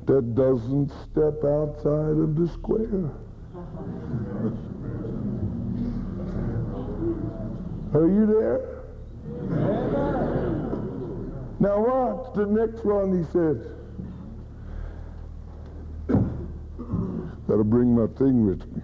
[0.07, 3.12] that doesn't step outside of the square.
[7.93, 10.20] Are you there?
[11.62, 13.62] Now watch the next one he said.
[17.47, 18.82] Gotta bring my thing with me.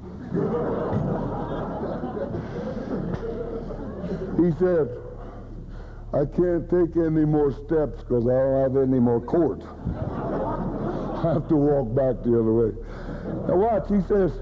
[4.46, 4.96] he said,
[6.14, 9.64] I can't take any more steps because I don't have any more cord.
[9.64, 12.74] I have to walk back the other way.
[13.48, 14.34] Now watch, he says,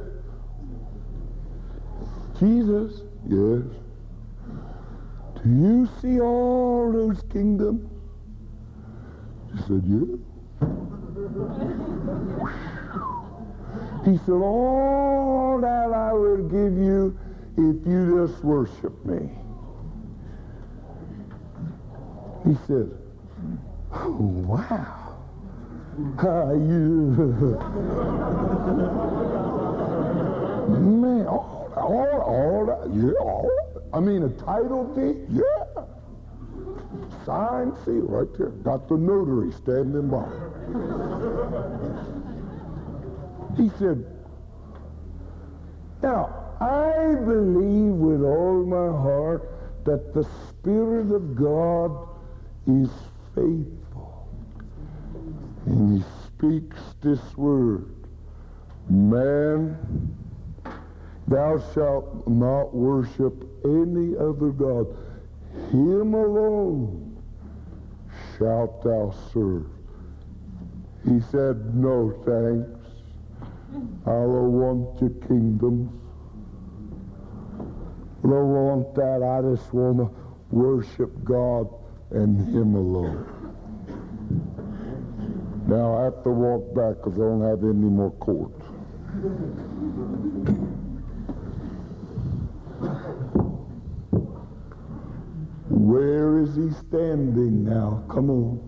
[2.38, 3.64] Jesus, yes.
[5.42, 7.95] Do you see all those kingdoms?
[9.56, 10.18] He said, yeah.
[14.06, 17.18] he said, all that I will give you
[17.58, 19.30] if you just worship me.
[22.45, 22.91] He said,
[23.93, 25.18] oh, wow.
[26.18, 27.58] How you?
[30.68, 33.49] Man, all, all, all yeah, all
[33.93, 35.86] I mean, a title deed, yeah.
[37.26, 38.50] Signed, seal right there.
[38.50, 40.30] Got the notary standing by.
[43.58, 44.06] He said,
[46.06, 49.50] now, I believe with all my heart
[49.86, 52.08] that the Spirit of God
[52.68, 52.89] is
[53.34, 54.30] faithful.
[55.66, 57.89] And he speaks this word,
[58.88, 60.16] Man,
[61.28, 63.34] thou shalt not worship
[63.64, 64.86] any other God.
[65.72, 67.18] Him alone
[68.38, 69.68] shalt thou serve.
[71.03, 72.80] He said, no thanks.
[74.06, 75.91] I don't want your kingdoms.
[78.24, 79.22] I don't want that.
[79.22, 80.10] I just want to
[80.49, 81.68] worship God
[82.12, 83.26] and Him alone.
[85.68, 88.64] Now I have to walk back because I don't have any more cords.
[95.86, 98.04] Where is he standing now?
[98.10, 98.60] Come on.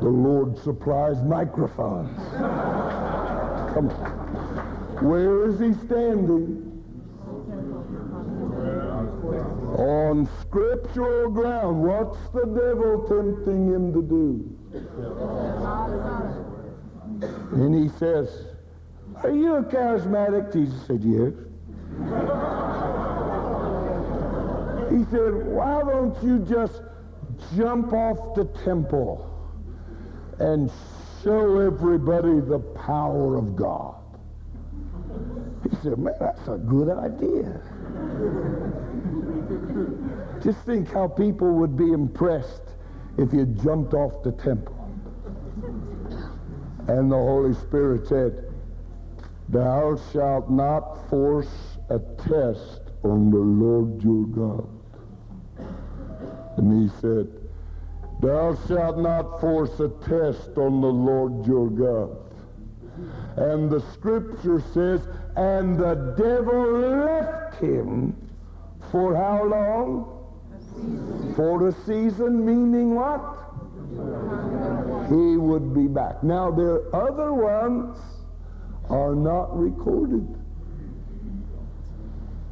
[0.00, 2.16] the Lord supplies microphones.
[3.74, 5.04] Come on.
[5.04, 6.62] Where is he standing?
[9.76, 11.82] On scriptural ground.
[11.82, 14.56] What's the devil tempting him to do?
[17.56, 18.55] And he says,
[19.26, 20.52] Are you a charismatic?
[20.52, 21.32] Jesus said, Yes.
[24.88, 26.80] he said, Why don't you just
[27.56, 29.28] jump off the temple
[30.38, 30.70] and
[31.24, 33.96] show everybody the power of God?
[35.68, 37.60] He said, Man, that's a good idea.
[40.40, 42.62] Just think how people would be impressed
[43.18, 44.88] if you jumped off the temple.
[46.86, 48.45] And the Holy Spirit said,
[49.48, 54.68] Thou shalt not force a test on the Lord your God.
[56.56, 57.28] And he said,
[58.20, 62.16] Thou shalt not force a test on the Lord your God.
[63.36, 68.16] And the scripture says, And the devil left him
[68.90, 70.12] for how long?
[71.36, 73.20] For a season, meaning what?
[75.08, 76.22] He would be back.
[76.24, 77.96] Now, there are other ones
[78.88, 80.26] are not recorded.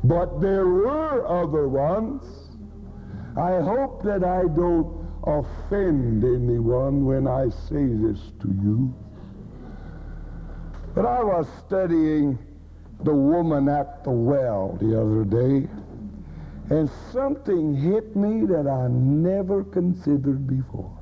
[0.05, 2.23] But there were other ones.
[3.37, 8.95] I hope that I don't offend anyone when I say this to you.
[10.95, 12.39] But I was studying
[13.03, 15.69] the woman at the well the other day,
[16.71, 20.97] and something hit me that I never considered before.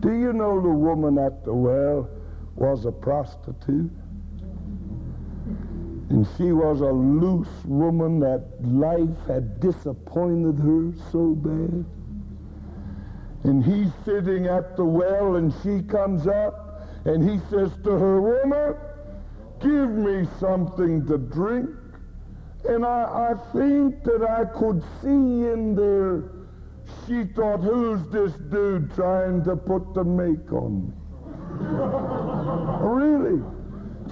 [0.00, 2.08] Do you know the woman at the well
[2.56, 3.90] was a prostitute?
[6.14, 11.84] And she was a loose woman that life had disappointed her so bad.
[13.42, 18.20] And he's sitting at the well and she comes up and he says to her,
[18.20, 18.76] woman,
[19.58, 21.68] give me something to drink.
[22.68, 26.30] And I, I think that I could see in there,
[27.08, 32.10] she thought, who's this dude trying to put the make on me?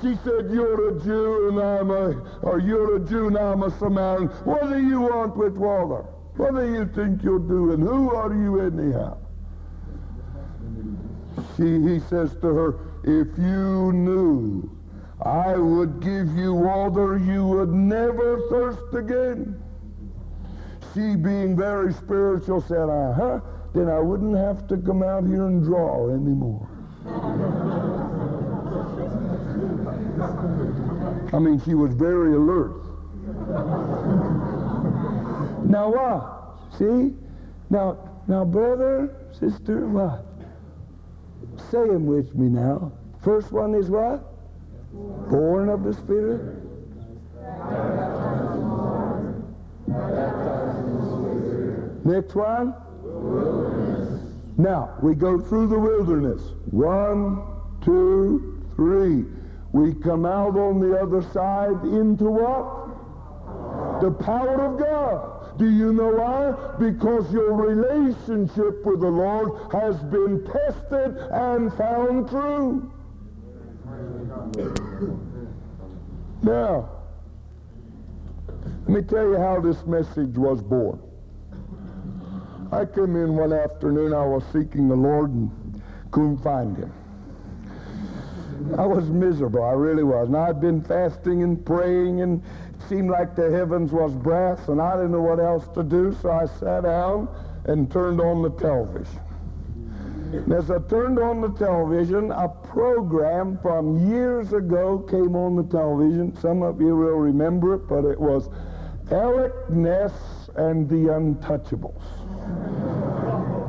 [0.03, 2.11] She said, you're a Jew and I'm a,
[2.43, 4.29] or you're a Jew and I'm a Samaritan.
[4.45, 6.05] What do you want with water?
[6.37, 7.81] What do you think you're doing?
[7.81, 9.19] Who are you anyhow?
[11.57, 14.69] She, he says to her, if you knew
[15.25, 19.63] I would give you water, you would never thirst again.
[20.95, 23.41] She, being very spiritual, said, uh-huh,
[23.73, 26.69] then I wouldn't have to come out here and draw anymore.
[31.33, 32.85] I mean, she was very alert.
[35.65, 36.79] now what?
[36.79, 37.15] See?
[37.71, 40.27] Now, now, brother, sister, what?
[41.71, 42.93] Say them with me now.
[43.23, 44.23] First one is what?
[45.31, 46.59] Born of the Spirit.
[52.05, 52.75] Next one?
[54.59, 56.43] Now, we go through the wilderness.
[56.71, 57.43] One,
[57.83, 59.25] two, three.
[59.73, 64.03] We come out on the other side into what?
[64.03, 65.59] The power of God.
[65.59, 66.55] Do you know why?
[66.79, 72.93] Because your relationship with the Lord has been tested and found true.
[76.43, 76.89] Now,
[78.87, 81.01] let me tell you how this message was born.
[82.73, 86.93] I came in one afternoon, I was seeking the Lord and couldn't find him.
[88.79, 90.29] I was miserable, I really was.
[90.29, 94.81] And I'd been fasting and praying and it seemed like the heavens was brass and
[94.81, 97.29] I didn't know what else to do, so I sat down
[97.65, 99.21] and turned on the television.
[100.33, 105.65] And as I turned on the television, a program from years ago came on the
[105.65, 106.35] television.
[106.41, 108.49] Some of you will remember it, but it was
[109.11, 110.13] Alec Ness
[110.57, 112.03] and the Untouchables.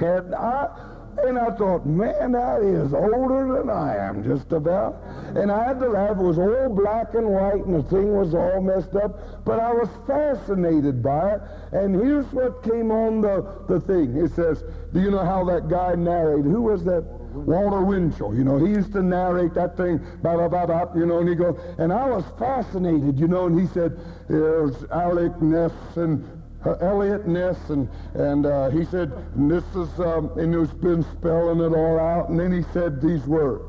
[0.00, 5.02] And I, and I thought, man, that is older than I am, just about.
[5.34, 6.12] And I had to laugh.
[6.12, 9.44] It was all black and white, and the thing was all messed up.
[9.44, 11.40] But I was fascinated by it.
[11.72, 14.16] And here's what came on the, the thing.
[14.16, 16.46] It says, do you know how that guy narrated?
[16.46, 17.04] Who was that?
[17.32, 21.06] Walter Winchell, you know, he used to narrate that thing, blah, blah, blah, blah, you
[21.06, 23.96] know, and he go, and I was fascinated, you know, and he said,
[24.28, 30.00] there's Alec Ness and uh, Eliot Ness, and and uh, he said, and this is,
[30.00, 33.64] um, and he's been spelling it all out, and then he said these words: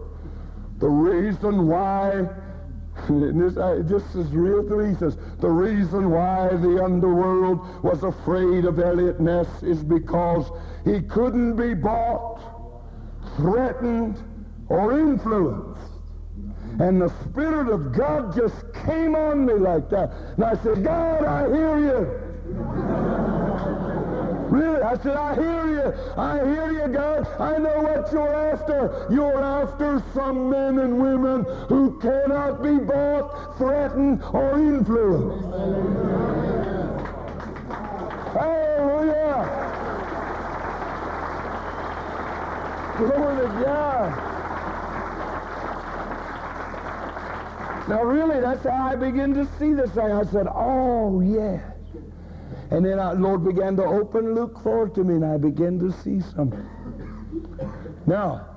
[0.79, 2.27] the reason why.
[3.09, 4.89] This, uh, this is real to me.
[4.89, 10.51] He says, the reason why the underworld was afraid of Eliot Ness is because
[10.83, 12.39] he couldn't be bought,
[13.37, 14.21] threatened,
[14.67, 15.91] or influenced.
[16.79, 20.11] And the Spirit of God just came on me like that.
[20.35, 22.30] And I said, God, I hear you.
[24.51, 24.81] Really?
[24.81, 25.93] I said, I hear you.
[26.17, 27.25] I hear you, God.
[27.39, 29.07] I know what you're after.
[29.09, 35.45] You're after some men and women who cannot be bought, threatened, or influenced.
[38.33, 39.47] Hallelujah.
[42.97, 44.27] Glory to God.
[47.87, 50.11] Now, really, that's how I begin to see this thing.
[50.11, 51.70] I said, oh, yeah.
[52.71, 55.91] And then our Lord began to open Luke 4 to me, and I began to
[55.91, 56.65] see something.
[58.07, 58.47] Now,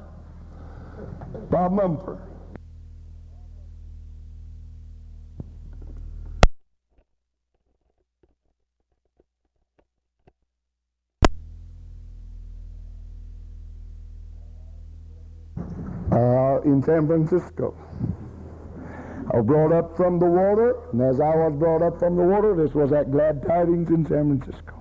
[1.50, 2.20] Bob Mumford.
[16.12, 17.74] Uh, in San Francisco.
[19.34, 22.22] I was brought up from the water, and as I was brought up from the
[22.22, 24.80] water, this was at Glad Tidings in San Francisco.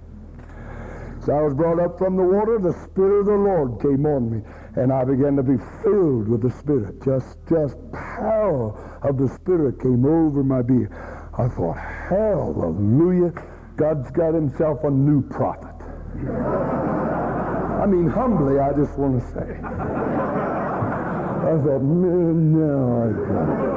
[1.17, 4.29] As I was brought up from the water, the Spirit of the Lord came on
[4.29, 4.43] me,
[4.75, 7.01] and I began to be filled with the Spirit.
[7.03, 10.89] Just, just power of the Spirit came over my being.
[11.35, 13.33] I thought, hallelujah,
[13.75, 15.73] God's got himself a new prophet.
[17.81, 19.59] I mean, humbly, I just want to say.
[21.41, 23.72] I thought, man, no, I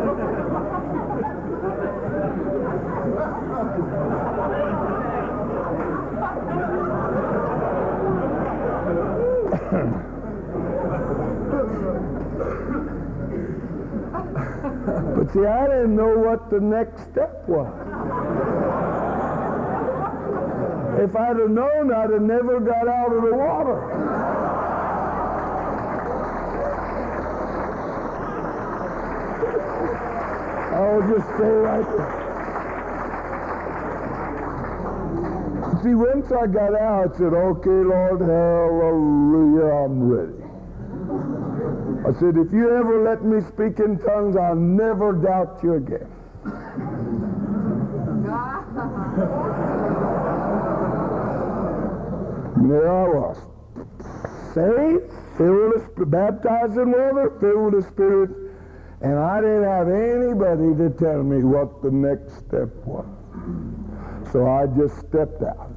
[15.16, 17.66] But see, I didn't know what the next step was.
[21.00, 23.82] If I'd have known, I'd have never got out of the water.
[30.74, 32.15] I'll just stay right there.
[35.86, 40.42] See, once I got out, I said, okay, Lord, hallelujah, I'm ready.
[42.02, 46.10] I said, if you ever let me speak in tongues, I'll never doubt you again.
[52.66, 53.38] There I was.
[54.54, 58.30] Saved, filled with, baptized in water, filled with the Spirit,
[59.02, 63.06] and I didn't have anybody to tell me what the next step was.
[64.32, 65.75] So I just stepped out.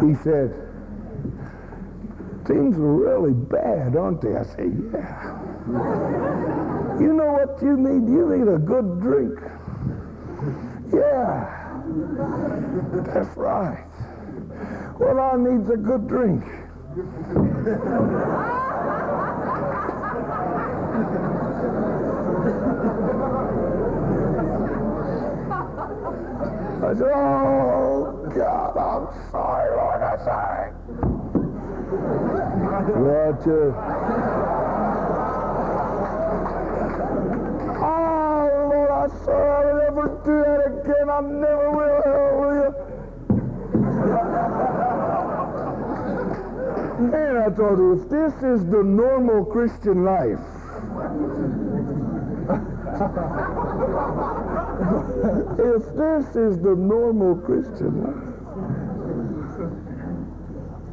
[0.00, 0.52] He said,
[2.46, 4.34] things are really bad, aren't they?
[4.36, 5.38] I said, yeah.
[7.00, 8.08] you know what you need?
[8.08, 9.38] You need a good drink.
[10.92, 11.60] Yeah.
[13.04, 13.84] That's right.
[14.98, 16.44] Well, I needs a good drink.
[26.84, 30.70] I said, oh, God, I'm sorry, Lord, I'm sorry.
[33.00, 33.72] What, uh,
[37.80, 41.08] oh, Lord, I'm sorry I'll never do that again.
[41.08, 42.72] I never will, hallelujah.
[47.00, 50.38] Man, I thought, if this is the normal Christian life,
[54.84, 58.34] if this is the normal Christian life,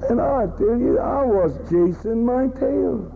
[0.09, 3.11] and I tell you, I was chasing my tail.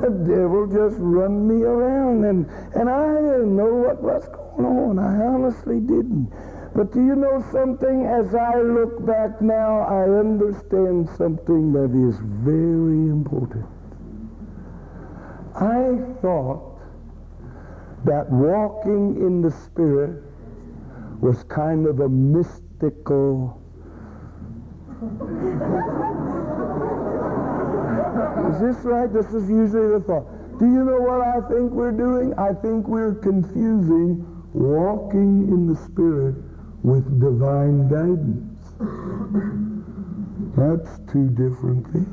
[0.00, 4.98] the devil just run me around, and, and I didn't know what was going on.
[4.98, 6.32] I honestly didn't.
[6.74, 8.06] But do you know something?
[8.06, 13.66] As I look back now, I understand something that is very important.
[15.54, 16.67] I thought
[18.08, 20.22] that walking in the Spirit
[21.20, 23.60] was kind of a mystical.
[28.48, 29.12] is this right?
[29.12, 30.26] This is usually the thought.
[30.58, 32.32] Do you know what I think we're doing?
[32.38, 36.34] I think we're confusing walking in the Spirit
[36.82, 38.54] with divine guidance.
[40.56, 42.08] That's two different things.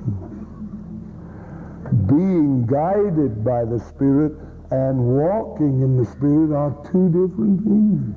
[2.08, 4.34] Being guided by the Spirit
[4.76, 8.14] and walking in the Spirit are two different things.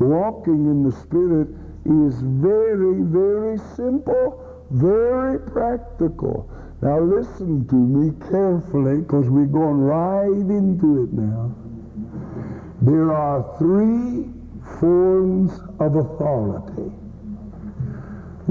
[0.00, 1.48] Walking in the Spirit
[1.84, 6.48] is very, very simple, very practical.
[6.80, 11.54] Now listen to me carefully because we're going right into it now.
[12.80, 14.30] There are three
[14.80, 16.92] forms of authority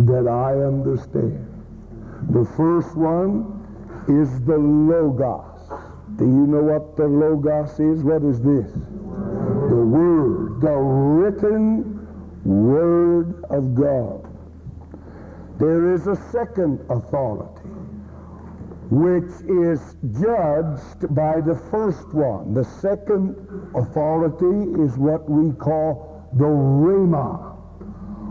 [0.05, 1.45] that I understand.
[2.30, 3.57] The first one
[4.07, 5.47] is the Logos.
[6.18, 8.03] Do you know what the Logos is?
[8.03, 8.72] What is this?
[8.74, 12.07] The Word, the written
[12.43, 14.28] Word of God.
[15.59, 17.70] There is a second authority,
[18.89, 22.53] which is judged by the first one.
[22.53, 23.36] The second
[23.76, 27.55] authority is what we call the Rhema,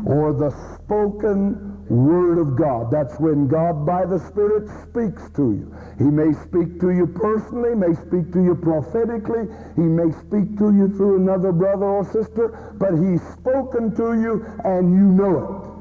[0.06, 2.90] or the spoken Word of God.
[2.90, 5.74] That's when God by the Spirit speaks to you.
[5.98, 10.74] He may speak to you personally, may speak to you prophetically, he may speak to
[10.74, 15.76] you through another brother or sister, but he's spoken to you and you know it.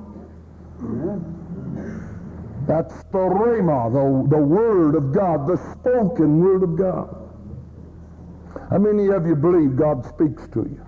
[2.67, 7.21] That's the Rhema, the, the Word of God, the spoken Word of God.
[8.69, 10.81] How many of you believe God speaks to you?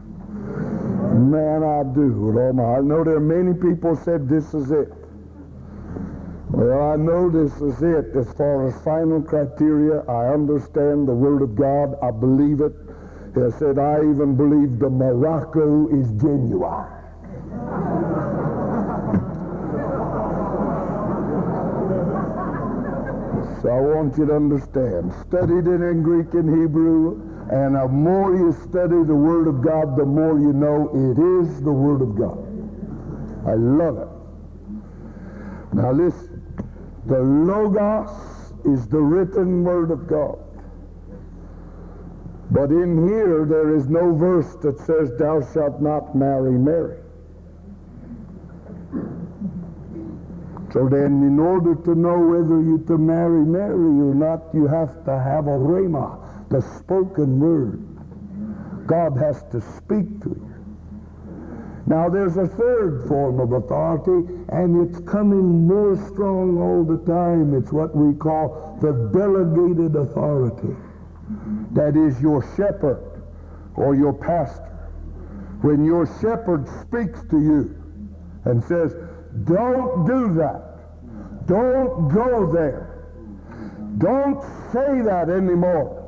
[1.17, 2.83] Man, I do all my heart.
[2.83, 4.93] I know there are many people said this is it.
[6.49, 9.99] Well, I know this is it as far as final criteria.
[10.07, 11.95] I understand the Word of God.
[12.01, 12.71] I believe it.
[13.35, 16.85] He said, I even believe the Morocco is genuine.
[23.61, 25.11] so I want you to understand.
[25.27, 27.19] Studied it in Greek and Hebrew,
[27.51, 31.61] and the more you study the Word of God, the more you know it is
[31.61, 32.39] the Word of God.
[33.45, 34.07] I love it.
[35.75, 36.26] Now listen.
[37.07, 40.39] The Logos is the written Word of God.
[42.51, 46.97] But in here, there is no verse that says, Thou shalt not marry Mary.
[50.73, 55.05] So then, in order to know whether you're to marry Mary or not, you have
[55.05, 57.81] to have a rhema, the spoken word.
[58.85, 60.46] God has to speak to you.
[61.87, 67.53] Now there's a third form of authority, and it's coming more strong all the time.
[67.55, 70.75] It's what we call the delegated authority.
[71.71, 73.23] That is your shepherd
[73.75, 74.63] or your pastor.
[75.61, 77.81] When your shepherd speaks to you
[78.43, 78.93] and says,
[79.45, 81.47] don't do that.
[81.47, 83.07] Don't go there.
[83.97, 84.41] Don't
[84.73, 86.03] say that anymore.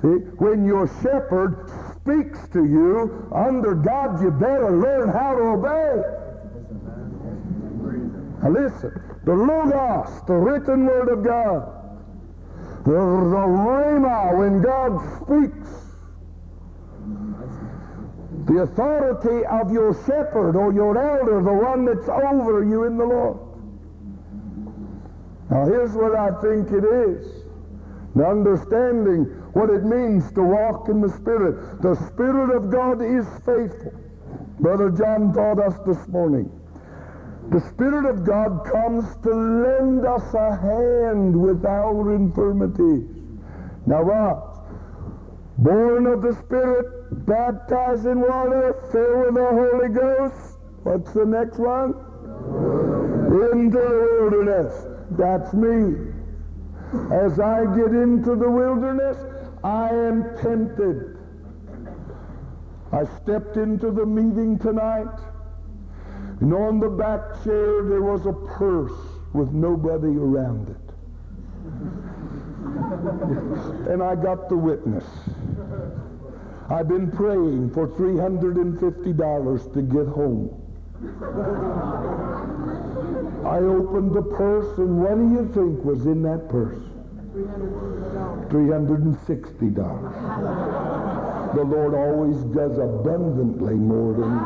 [0.00, 0.08] See,
[0.38, 1.68] when your shepherd
[2.02, 6.02] speaks to you, under God, you better learn how to obey.
[8.42, 8.92] Now listen,
[9.24, 11.62] the Logos, the written word of God,
[12.84, 15.68] the, the Rhema, when God speaks,
[18.46, 23.04] the authority of your shepherd or your elder, the one that's over you in the
[23.04, 23.38] Lord.
[25.50, 27.41] Now here's what I think it is.
[28.14, 31.80] The understanding what it means to walk in the Spirit.
[31.82, 33.92] The Spirit of God is faithful.
[34.60, 36.50] Brother John taught us this morning.
[37.50, 43.08] The Spirit of God comes to lend us a hand with our infirmities.
[43.86, 44.52] Now what?
[45.58, 50.58] Born of the Spirit, baptized in water, filled with the Holy Ghost.
[50.82, 51.94] What's the next one?
[53.52, 54.86] Into the wilderness.
[55.12, 56.11] That's me.
[57.10, 59.16] As I get into the wilderness,
[59.64, 61.16] I am tempted.
[62.92, 65.08] I stepped into the meeting tonight,
[66.40, 68.92] and on the back chair there was a purse
[69.32, 70.76] with nobody around it.
[73.90, 75.04] and I got the witness.
[76.68, 80.58] I've been praying for $350 to get home.
[83.44, 86.82] I opened the purse, and what do you think was in that purse?
[88.48, 89.74] $360.
[91.54, 94.38] The Lord always does abundantly more than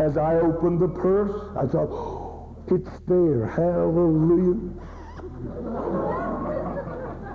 [0.00, 3.46] As I opened the purse, I thought, oh, it's there.
[3.46, 4.58] Hallelujah.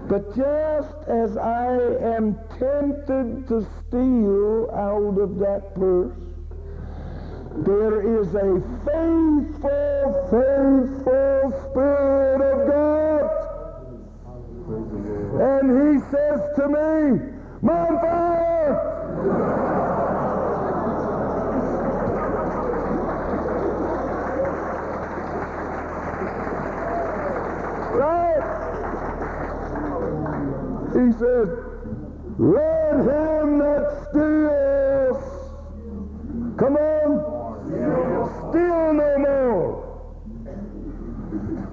[0.07, 1.77] But just as I
[2.15, 6.13] am tempted to steal out of that purse,
[7.65, 10.01] there is a faithful,
[10.31, 13.23] faithful Spirit of God.
[15.41, 17.31] And he says to me,
[28.01, 28.43] right?
[30.93, 31.47] He said,
[32.39, 35.21] let him that steals,
[36.57, 37.11] come on,
[38.49, 39.71] steal no more.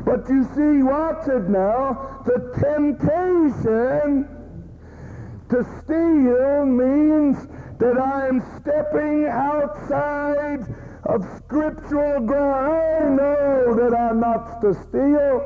[0.09, 4.26] But you see, watch it now, the temptation
[5.50, 7.46] to steal means
[7.78, 10.64] that I am stepping outside
[11.04, 12.70] of scriptural ground.
[12.72, 15.42] I know that I'm not to steal.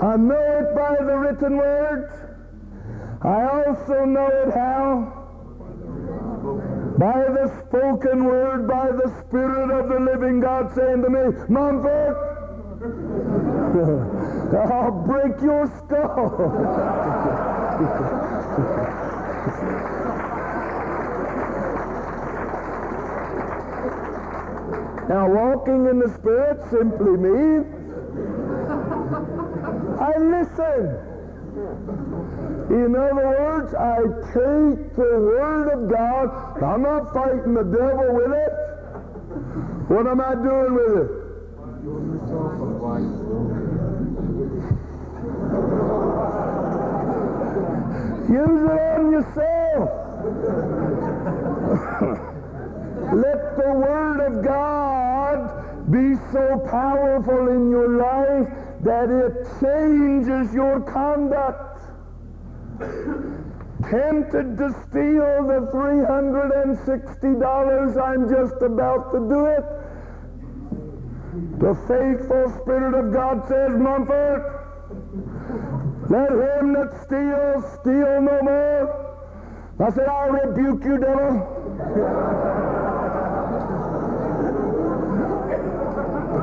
[0.00, 2.08] I know it by the written word.
[3.22, 5.17] I also know it how?
[6.98, 12.16] By the spoken word, by the Spirit of the living God saying to me, Mumford,
[14.72, 16.34] I'll break your skull.
[25.08, 27.66] now, walking in the Spirit simply means
[30.00, 30.98] I listen.
[32.70, 33.96] In other words, I
[34.28, 36.62] take the Word of God.
[36.62, 38.52] I'm not fighting the devil with it.
[39.88, 41.10] What am I doing with it?
[48.28, 49.88] Use it on yourself.
[53.14, 58.48] Let the Word of God be so powerful in your life
[58.82, 61.77] that it changes your conduct.
[62.78, 69.64] Tempted to steal the $360, I'm just about to do it.
[71.58, 74.44] The faithful Spirit of God says, Mumford,
[76.08, 79.06] let him that steals steal no more.
[79.80, 81.44] I said, I'll rebuke you, devil.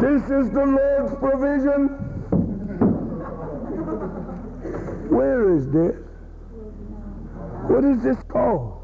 [0.02, 1.88] this is the Lord's provision.
[5.10, 6.05] Where is this?
[7.68, 8.82] What is this called?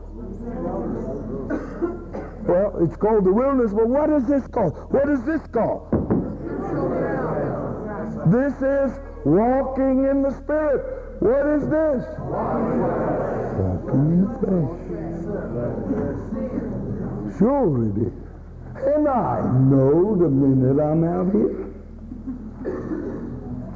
[2.47, 4.73] Well, it's called the wilderness, but what is this called?
[4.91, 5.87] What is this called?
[8.31, 10.81] This is walking in the Spirit.
[11.21, 12.05] What is this?
[13.61, 14.81] Walking in the flesh.
[17.37, 18.13] Sure it is.
[18.83, 21.67] And I know the minute I'm out here.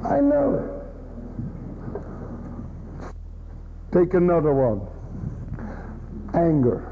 [0.03, 0.71] I know it.
[3.91, 4.87] Take another one.
[6.35, 6.91] Anger.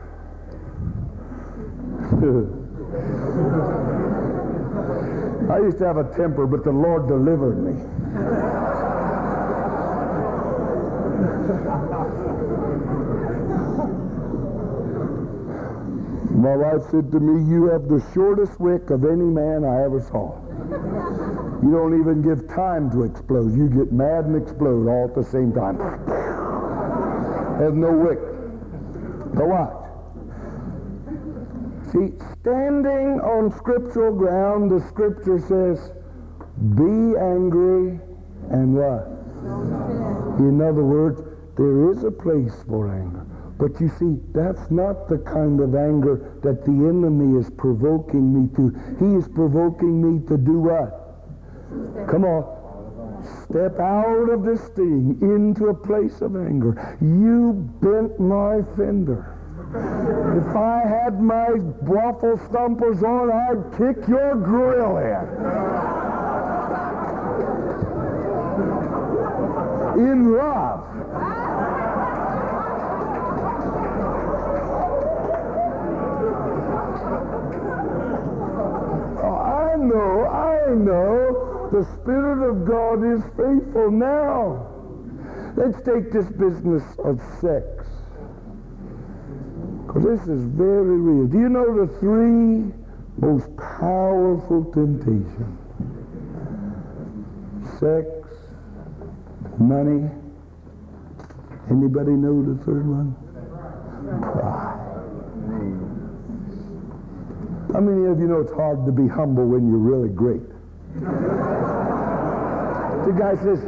[5.52, 7.74] I used to have a temper, but the Lord delivered me.
[16.44, 20.02] My wife said to me, You have the shortest wick of any man I ever
[20.02, 20.40] saw.
[21.62, 23.56] You don't even give time to explode.
[23.56, 25.78] You get mad and explode all at the same time.
[27.60, 28.33] Has no wick.
[29.34, 29.84] Now what?
[31.92, 35.92] See, standing on scriptural ground, the scripture says,
[36.76, 38.00] be angry
[38.52, 39.08] and what?
[40.40, 41.22] In other words,
[41.58, 43.26] there is a place for anger.
[43.60, 48.50] But you see, that's not the kind of anger that the enemy is provoking me
[48.56, 48.74] to.
[49.00, 52.08] He is provoking me to do what?
[52.10, 52.63] Come on.
[53.24, 56.98] Step out of this thing into a place of anger.
[57.02, 59.38] You bent my fender.
[59.74, 65.28] If I had my waffle stompers on, I'd kick your grill in.
[70.00, 70.82] In love.
[79.24, 84.70] Oh, I know, I know the Spirit of God is faithful now.
[85.58, 87.66] Let's take this business of sex.
[89.82, 91.26] Because this is very real.
[91.26, 92.72] Do you know the three
[93.18, 95.60] most powerful temptations?
[97.80, 98.06] Sex,
[99.58, 100.12] money.
[101.72, 103.16] Anybody know the third one?
[104.22, 104.80] Pride.
[107.74, 110.53] How many of you know it's hard to be humble when you're really great?
[113.06, 113.60] The guy says,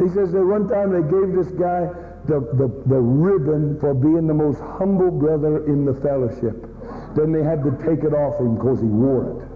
[0.00, 1.88] he says that one time they gave this guy
[2.26, 6.66] the, the, the ribbon for being the most humble brother in the fellowship.
[7.14, 9.48] Then they had to take it off him because he wore it.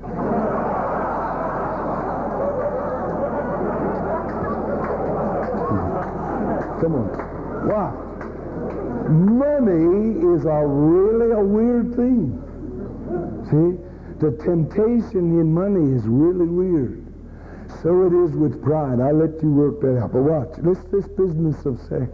[6.80, 7.09] Come on.
[7.66, 7.90] Why?
[9.09, 12.38] Money is a really a weird thing.
[13.50, 13.88] See?
[14.21, 17.05] The temptation in money is really weird.
[17.83, 19.01] So it is with pride.
[19.01, 20.12] I'll let you work that out.
[20.12, 20.57] But watch.
[20.59, 22.11] This, this business of sex.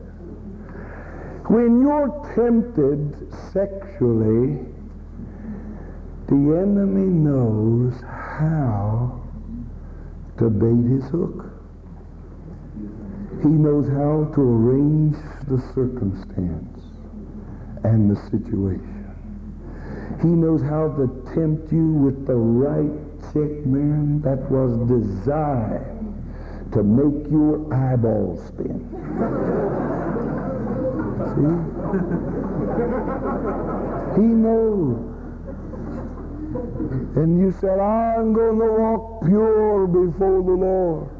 [1.49, 4.59] When you're tempted sexually,
[6.27, 9.23] the enemy knows how
[10.39, 11.53] to bait his hook.
[13.43, 15.17] He knows how to arrange
[15.49, 16.81] the circumstance
[17.85, 18.94] and the situation.
[20.23, 22.91] He knows how to tempt you with the right
[23.33, 26.05] chick, man, that was designed
[26.73, 28.81] to make your eyeballs spin.
[31.35, 31.57] See?
[34.21, 35.11] He knows.
[37.17, 41.11] And you said, I'm going to walk pure before the Lord.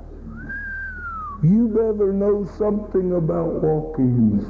[1.43, 4.41] You better know something about walking.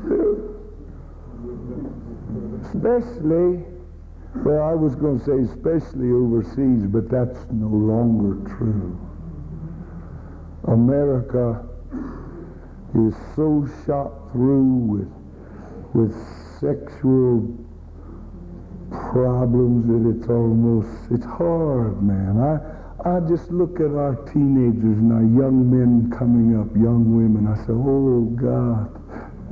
[2.63, 3.65] Especially,
[4.37, 8.99] well, I was going to say especially overseas, but that's no longer true.
[10.67, 11.65] America
[12.95, 15.13] is so shot through with,
[15.95, 16.13] with
[16.59, 17.47] sexual
[18.91, 22.39] problems that it's almost, it's hard, man.
[22.41, 27.47] I, I just look at our teenagers and our young men coming up, young women.
[27.47, 28.91] I say, oh, God,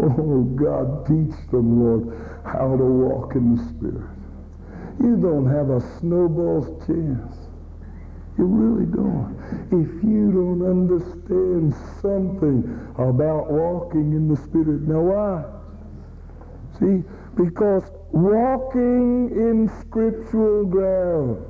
[0.18, 4.21] oh, God, teach them, Lord, how to walk in the Spirit.
[5.02, 7.36] You don't have a snowball's chance.
[8.38, 9.36] You really don't.
[9.66, 14.82] If you don't understand something about walking in the Spirit.
[14.88, 15.44] Now, why?
[16.78, 21.44] See, because walking in scriptural ground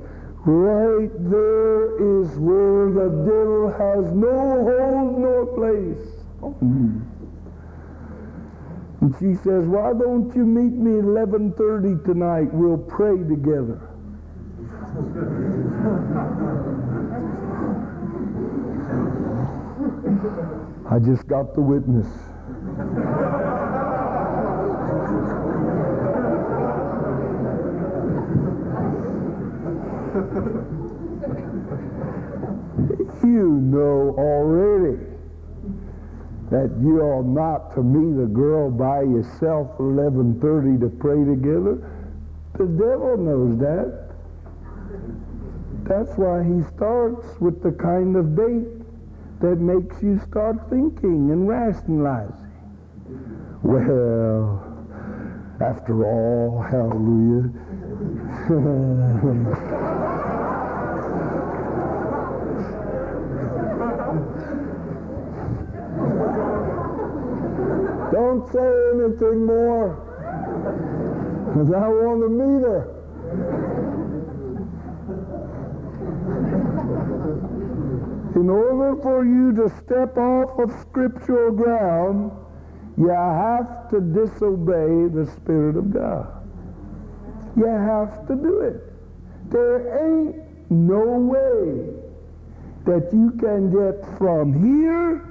[0.44, 6.24] Right there is where the devil has no hold nor place.
[6.42, 7.11] Mm.
[9.02, 12.54] And she says, why don't you meet me at 11.30 tonight?
[12.54, 13.80] We'll pray together.
[20.88, 22.06] I just got the witness.
[33.24, 35.11] you know already
[36.52, 41.80] that you are not to meet a girl by yourself 11.30 to pray together.
[42.58, 44.12] The devil knows that.
[45.88, 48.68] That's why he starts with the kind of bait
[49.40, 52.52] that makes you start thinking and rationalizing.
[53.62, 54.60] Well,
[55.58, 57.48] after all, hallelujah.
[68.22, 69.98] Don't say anything more.
[71.48, 72.82] Because I want to meet her.
[78.36, 82.30] In order for you to step off of scriptural ground,
[82.96, 86.28] you have to disobey the Spirit of God.
[87.56, 88.84] You have to do it.
[89.50, 91.90] There ain't no way
[92.84, 95.26] that you can get from here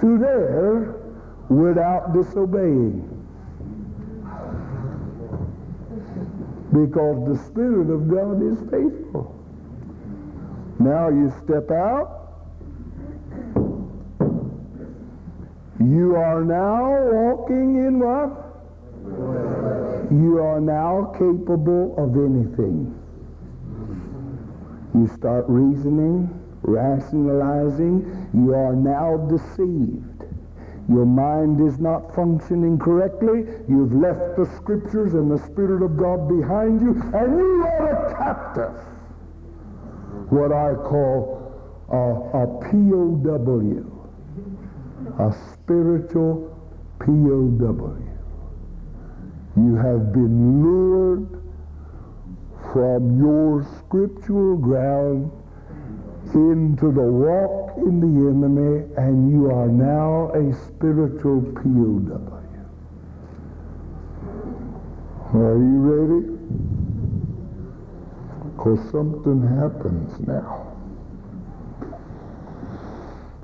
[0.00, 0.97] to there
[1.48, 3.14] without disobeying.
[6.72, 9.34] Because the Spirit of God is faithful.
[10.78, 12.14] Now you step out.
[15.80, 18.44] You are now walking in what?
[20.10, 22.94] You are now capable of anything.
[24.94, 26.28] You start reasoning,
[26.62, 28.28] rationalizing.
[28.34, 30.17] You are now deceived.
[30.88, 33.44] Your mind is not functioning correctly.
[33.68, 38.14] You've left the scriptures and the Spirit of God behind you, and you are a
[38.16, 38.72] captive.
[40.30, 41.38] What I call
[41.90, 43.84] a, a POW,
[45.18, 46.56] a spiritual
[47.00, 47.96] POW.
[49.56, 51.42] You have been lured
[52.72, 55.30] from your scriptural ground
[56.34, 62.34] into the walk in the enemy, and you are now a spiritual POW.
[65.34, 66.38] Are you ready?
[68.56, 70.66] Because something happens now.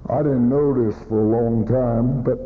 [0.09, 2.39] I didn't know this for a long time, but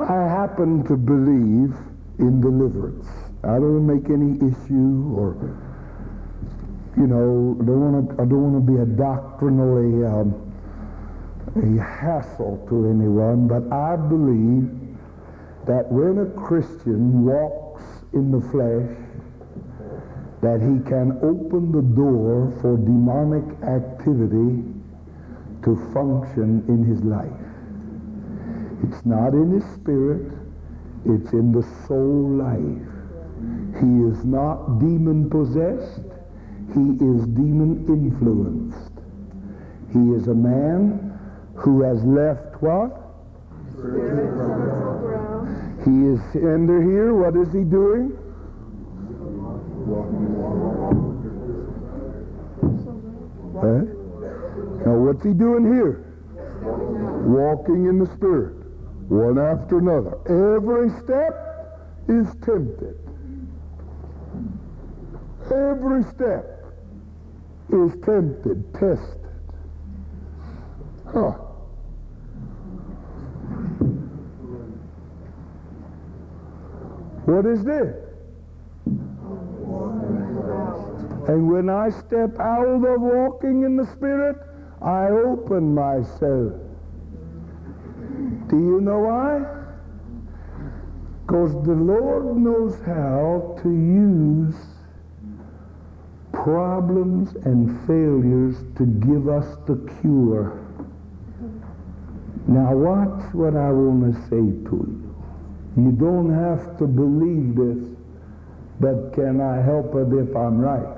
[0.00, 1.74] I happen to believe
[2.18, 3.06] in deliverance.
[3.44, 5.36] I don't make any issue or,
[6.96, 8.22] you know, don't want to.
[8.22, 10.46] I don't want to be a doctrinally um,
[11.56, 14.68] a hassle to anyone, but I believe
[15.66, 17.82] that when a Christian walks
[18.12, 18.88] in the flesh,
[20.42, 24.62] that he can open the door for demonic activity
[25.64, 27.32] to function in his life.
[28.84, 30.32] It's not in his spirit,
[31.04, 32.86] it's in the soul life.
[33.80, 36.05] He is not demon possessed,
[36.74, 38.92] he is demon influenced.
[39.92, 41.18] He is a man
[41.54, 43.02] who has left what?
[45.84, 47.14] He is under here.
[47.14, 48.12] What is he doing?
[53.54, 53.84] Huh?
[54.84, 56.02] Now what's he doing here?
[57.26, 58.54] Walking in the Spirit.
[59.08, 60.18] One after another.
[60.26, 61.32] Every step
[62.08, 62.98] is tempted.
[65.50, 66.55] Every step
[67.70, 69.20] is tempted, tested.
[71.06, 71.32] Huh.
[77.26, 77.96] What is this?
[81.28, 84.36] And when I step out of walking in the Spirit,
[84.80, 86.52] I open myself.
[88.48, 89.42] Do you know why?
[91.26, 94.54] Because the Lord knows how to use
[96.42, 100.62] problems and failures to give us the cure.
[102.46, 105.02] Now watch what I want to say to you.
[105.76, 107.96] You don't have to believe this,
[108.80, 110.92] but can I help it if I'm right?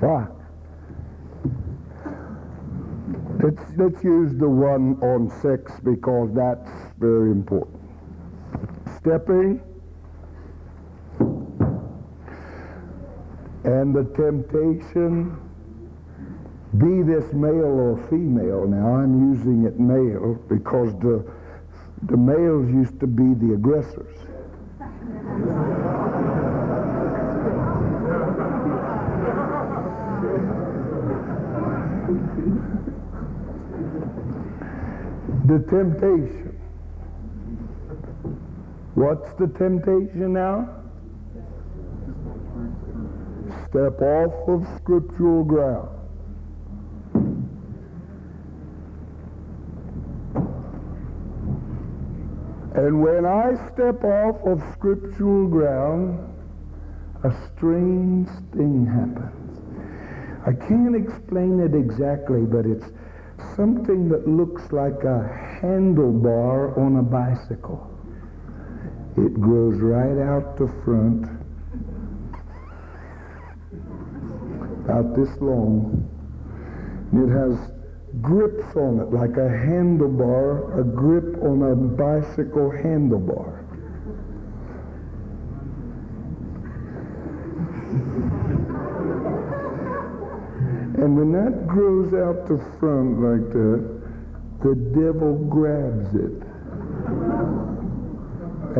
[0.00, 0.33] Why?
[3.44, 7.78] Let's, let's use the one on sex because that's very important.
[8.96, 9.60] Stepping
[13.64, 15.36] and the temptation,
[16.78, 18.66] be this male or female.
[18.66, 21.30] Now I'm using it male because the,
[22.04, 24.16] the males used to be the aggressors.
[35.44, 36.58] The temptation.
[38.94, 40.68] What's the temptation now?
[43.68, 45.90] Step off of scriptural ground.
[52.74, 56.18] And when I step off of scriptural ground,
[57.22, 59.44] a strange thing happens.
[60.46, 62.86] I can't explain it exactly, but it's
[63.56, 67.90] something that looks like a handlebar on a bicycle.
[69.16, 71.26] It grows right out the front,
[74.84, 76.10] about this long.
[77.12, 77.70] It has
[78.20, 83.53] grips on it, like a handlebar, a grip on a bicycle handlebar.
[91.04, 93.84] And when that grows out the front like that,
[94.62, 96.42] the devil grabs it.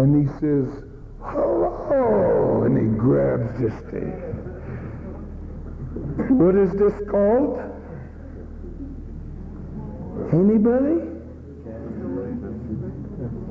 [0.00, 0.88] And he says,
[1.20, 4.16] hello, and he grabs this thing.
[6.38, 7.60] What is this called?
[10.32, 11.04] Anybody?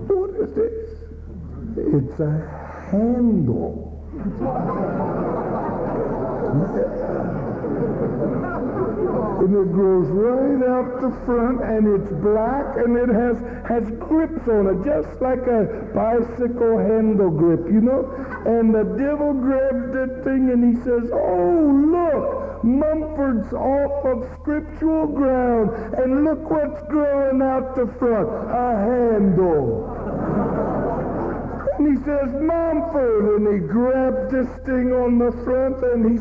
[0.09, 0.97] What is this?
[1.77, 3.93] It's a handle.
[9.43, 13.35] And it grows right out the front and it's black and it has
[13.67, 18.07] has grips on it just like a bicycle handle grip you know
[18.47, 25.07] and the devil grabs that thing and he says oh look mumford's off of scriptural
[25.07, 29.91] ground and look what's growing out the front a handle
[31.75, 33.41] And he says, Mumford.
[33.41, 36.17] And he grabs this thing on the front and he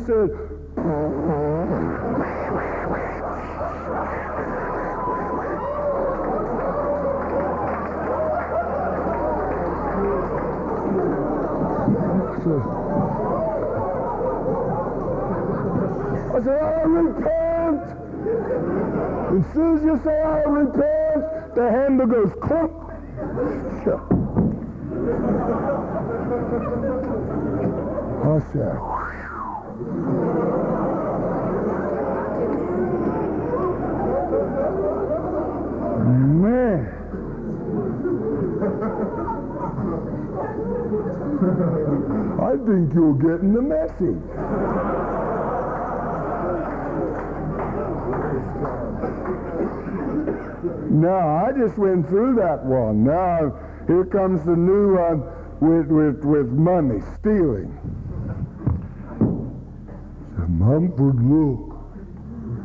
[12.43, 12.45] I
[16.43, 17.81] said, I repent.
[19.31, 22.73] As soon as you say I repent, the handle goes clunk.
[28.25, 28.77] I said,
[36.43, 36.83] man.
[42.41, 44.17] I think you're getting the message.
[50.89, 53.03] Now, I just went through that one.
[53.03, 53.53] Now,
[53.87, 55.21] here comes the new one
[55.59, 57.77] with, with, with money, stealing.
[60.37, 61.73] Said, Mumford, look,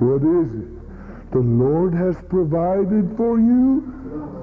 [0.00, 0.68] what is it?
[1.32, 3.82] The Lord has provided for you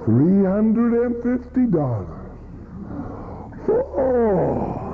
[0.05, 2.11] $350.
[3.67, 4.85] Oh.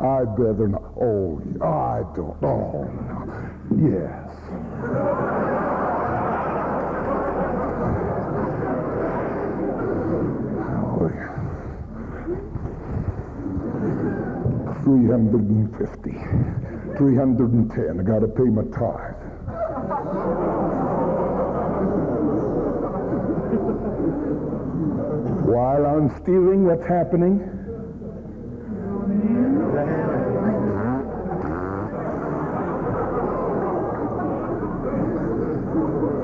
[0.00, 0.82] I better not.
[0.98, 2.36] Oh, I don't.
[2.42, 3.28] Oh, no.
[3.76, 4.30] Yes.
[14.82, 16.16] Three hundred and fifty.
[16.96, 18.00] Three hundred and ten.
[18.00, 19.14] I gotta pay my tithe.
[25.44, 27.40] While I'm stealing, what's happening?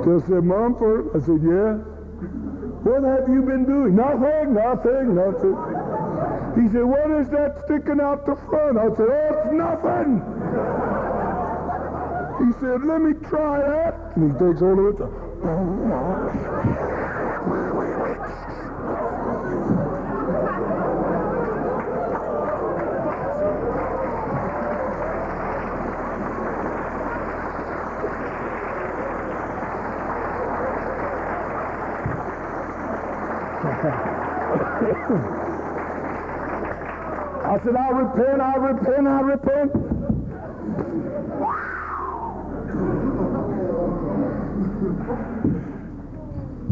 [0.07, 1.11] Just said, Mumford.
[1.16, 1.83] I said, yeah.
[2.87, 3.97] What have you been doing?
[3.97, 5.59] Nothing, nothing, nothing.
[6.55, 8.78] He said, what is that sticking out the front?
[8.78, 10.23] I said, oh, it's nothing.
[12.39, 14.15] He said, let me try that.
[14.15, 16.86] And he takes hold of it.
[35.09, 35.12] I
[37.62, 39.73] said, I repent, I repent, I repent.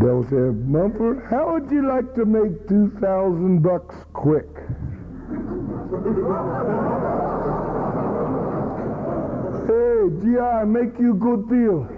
[0.01, 4.49] They'll say, Mumford, how would you like to make 2,000 bucks quick?
[9.69, 11.89] hey, GI, make you a good deal.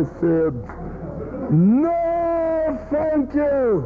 [0.00, 0.54] I said,
[1.50, 3.84] No, thank you.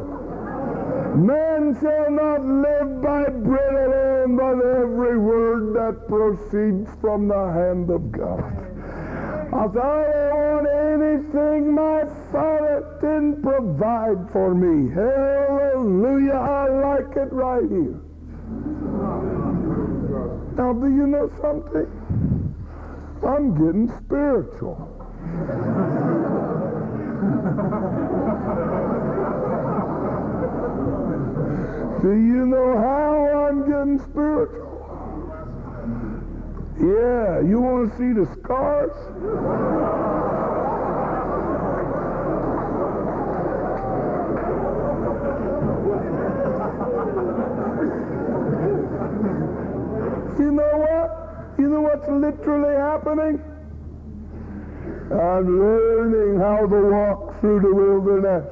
[1.17, 7.89] Man shall not live by bread alone, but every word that proceeds from the hand
[7.89, 8.45] of God.
[9.51, 10.67] I said, I don't want
[11.03, 14.93] anything my Father didn't provide for me.
[14.93, 17.99] Hallelujah, I like it right here.
[20.55, 22.55] Now, do you know something?
[23.21, 24.95] I'm getting spiritual.
[32.05, 34.69] Do you know how I'm getting spiritual?
[36.77, 38.91] Yeah, you want to see the scars?
[50.37, 51.57] You know what?
[51.57, 53.41] You know what's literally happening?
[55.11, 58.45] I'm learning how to walk through the wilderness.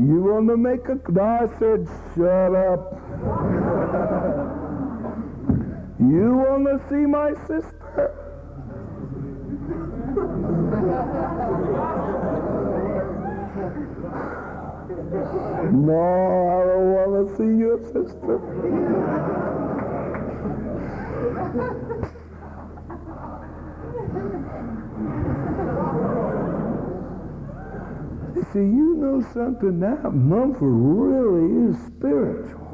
[0.00, 0.98] You want to make a...
[1.20, 2.96] I said, shut up.
[6.00, 8.16] You want to see my sister?
[15.70, 16.00] No,
[16.48, 18.40] I don't want to see your sister.
[28.52, 30.10] See, you know something, now.
[30.10, 32.66] Mumford really is spiritual.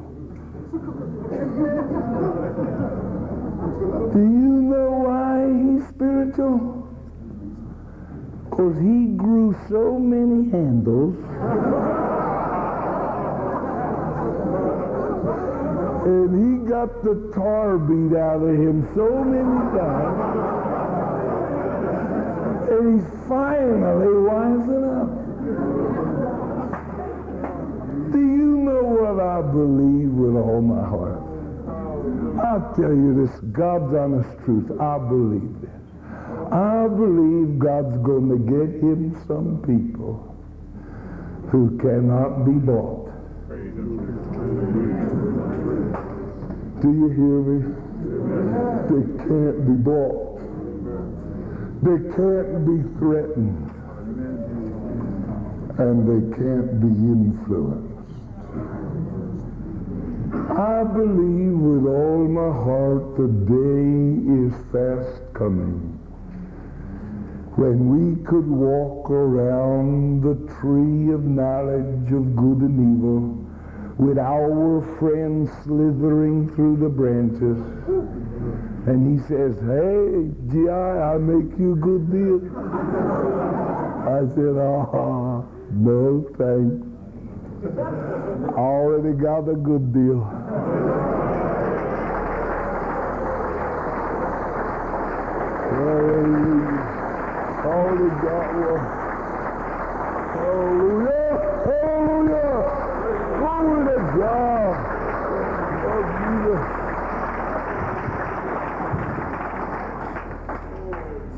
[4.13, 6.89] Do you know why he's spiritual?
[8.51, 11.17] Because he grew so many handles
[16.07, 20.39] And he got the tar beat out of him so many times.
[22.71, 25.11] And he's finally wising up.
[28.13, 28.83] Do you know
[29.17, 31.25] what I believe with all my heart?
[32.45, 34.71] I'll tell you this, God's honest truth.
[34.79, 35.71] I believe this.
[36.53, 40.21] I believe God's going to get him some people
[41.51, 43.09] who cannot be bought.
[46.83, 47.73] Do you hear me?
[48.93, 50.37] They can't be bought.
[51.83, 53.65] They can't be threatened.
[55.79, 57.96] And they can't be influenced.
[60.57, 63.93] I believe with all my heart the day
[64.41, 66.01] is fast coming
[67.57, 73.37] when we could walk around the tree of knowledge of good and evil
[73.99, 77.61] with our friend slithering through the branches.
[78.89, 82.41] And he says, hey, GI, I'll make you a good deal.
[84.09, 86.86] I said, ah, no thanks.
[87.67, 90.23] Already got a good deal.
[95.67, 96.87] Hallelujah.
[97.67, 98.83] All he got was,
[100.33, 101.35] hallelujah,
[101.67, 102.55] hallelujah,
[103.37, 104.75] glory to God.
[105.83, 106.63] Oh, Jesus.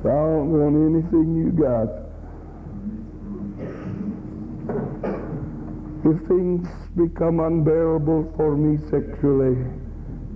[0.03, 2.07] So I don't want anything you got.
[6.09, 6.66] If things
[6.97, 9.60] become unbearable for me sexually,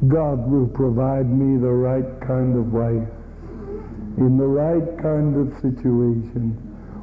[0.06, 3.08] God will provide me the right kind of wife
[4.18, 6.52] in the right kind of situation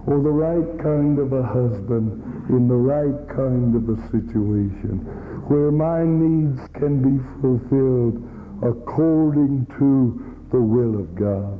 [0.05, 5.01] or the right kind of a husband in the right kind of a situation
[5.49, 8.21] where my needs can be fulfilled
[8.61, 10.13] according to
[10.51, 11.57] the will of God.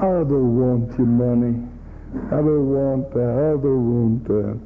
[0.00, 1.71] I don't want your money.
[2.14, 3.20] I don't want that.
[3.20, 4.58] I don't want that.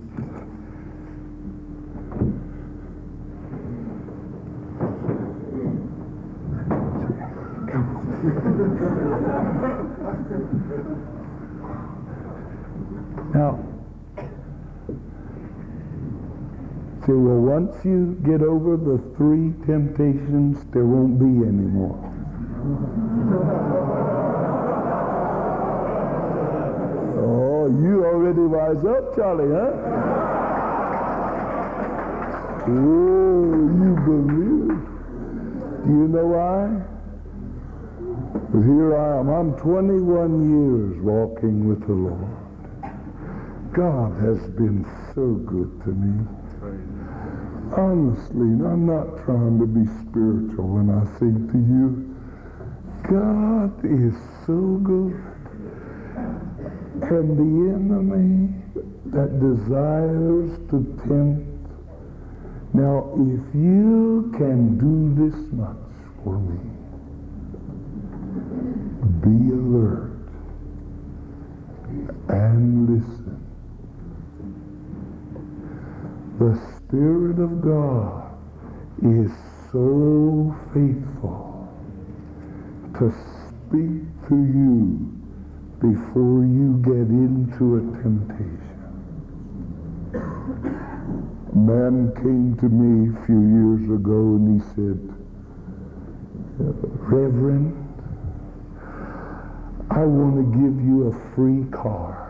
[13.32, 13.59] Now,
[17.05, 22.02] see, well, once you get over the three temptations, there won't be any more.
[27.17, 29.73] Oh, you already wise up, Charlie, huh?
[32.69, 33.45] Oh,
[33.81, 34.79] you believe.
[35.87, 36.67] Do you know why?
[38.65, 39.29] Here I am.
[39.29, 42.37] I'm 21 years walking with the Lord.
[43.73, 44.85] God has been
[45.15, 46.27] so good to me.
[47.77, 52.17] Honestly, I'm not trying to be spiritual when I say to you,
[53.11, 54.15] God is
[54.47, 55.15] so good.
[57.02, 58.55] And the enemy
[59.06, 61.47] that desires to tempt.
[62.73, 65.77] Now, if you can do this much
[66.24, 66.59] for me,
[69.20, 70.12] be alert
[72.28, 73.40] and listen.
[76.39, 78.36] The Spirit of God
[79.02, 79.31] is
[79.70, 81.68] so faithful
[82.98, 85.16] to speak to you
[85.81, 88.77] before you get into a temptation.
[91.53, 94.98] A man came to me a few years ago and he said,
[96.59, 97.74] Reverend,
[99.90, 102.23] I want to give you a free car.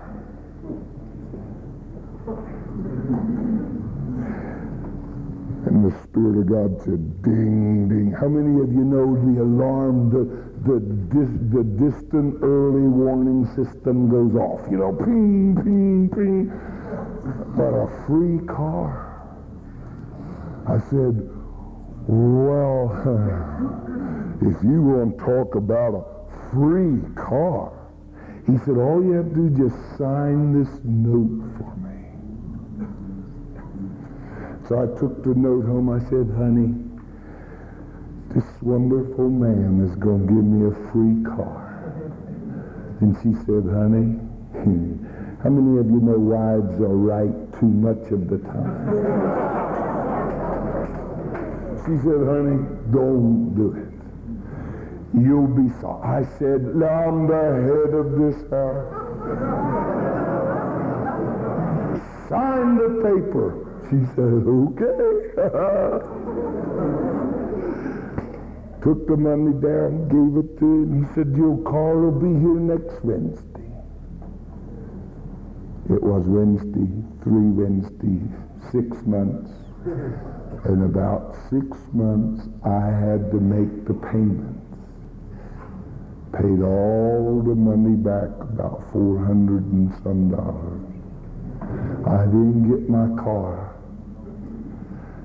[5.67, 8.13] And the Spirit of God said, ding, ding.
[8.13, 10.81] How many of you know the alarm, the, the,
[11.15, 14.61] dis, the distant early warning system goes off?
[14.71, 16.51] You know, ping, ping, ping.
[17.57, 19.13] But a free car.
[20.69, 21.31] I said,
[22.09, 22.91] well,
[24.43, 26.05] if you want to talk about a
[26.51, 27.73] free car,
[28.47, 31.99] he said, all you have to do is just sign this note for me.
[34.69, 35.91] So I took the note home.
[35.91, 36.86] I said, honey,
[38.37, 41.73] this wonderful man is going to give me a free car.
[43.01, 44.21] And she said, honey,
[45.43, 48.93] how many of you know wives are right too much of the time?
[51.81, 52.61] she said, honey,
[52.93, 53.89] don't do it.
[55.17, 56.05] You'll be sorry.
[56.05, 58.93] I said, I'm the head of this house.
[62.29, 63.65] Sign the paper.
[63.89, 64.93] She said, okay.
[68.87, 71.03] Took the money down, gave it to him.
[71.03, 73.67] He said, your car will be here next Wednesday.
[75.91, 76.87] It was Wednesday,
[77.25, 78.31] three Wednesdays,
[78.71, 79.51] six months.
[80.71, 84.63] In about six months, I had to make the payments.
[86.39, 90.87] Paid all the money back, about 400 and some dollars.
[92.07, 93.75] I didn't get my car.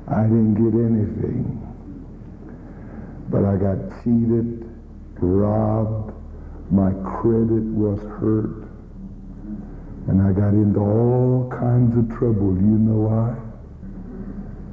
[0.07, 1.70] I didn't get anything.
[3.31, 4.69] But I got cheated,
[5.21, 6.11] robbed,
[6.69, 8.67] my credit was hurt,
[10.09, 12.53] and I got into all kinds of trouble.
[12.55, 13.35] You know why?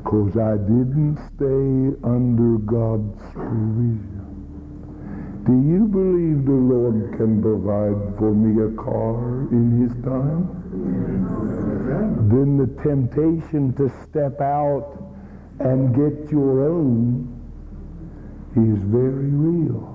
[0.02, 4.18] Because I didn't stay under God's provision.
[5.46, 10.50] Do you believe the Lord can provide for me a car in his time?
[12.28, 14.98] Then the temptation to step out
[15.60, 17.37] and get your own
[18.56, 19.94] is very real.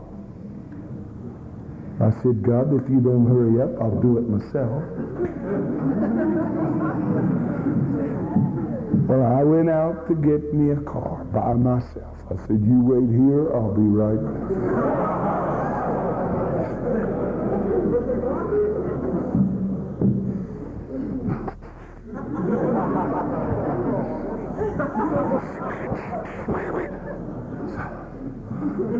[2.02, 4.84] I said, God, if you don't hurry up, I'll do it myself.
[9.08, 12.18] well, I went out to get me a car by myself.
[12.30, 15.73] I said, you wait here, I'll be right back.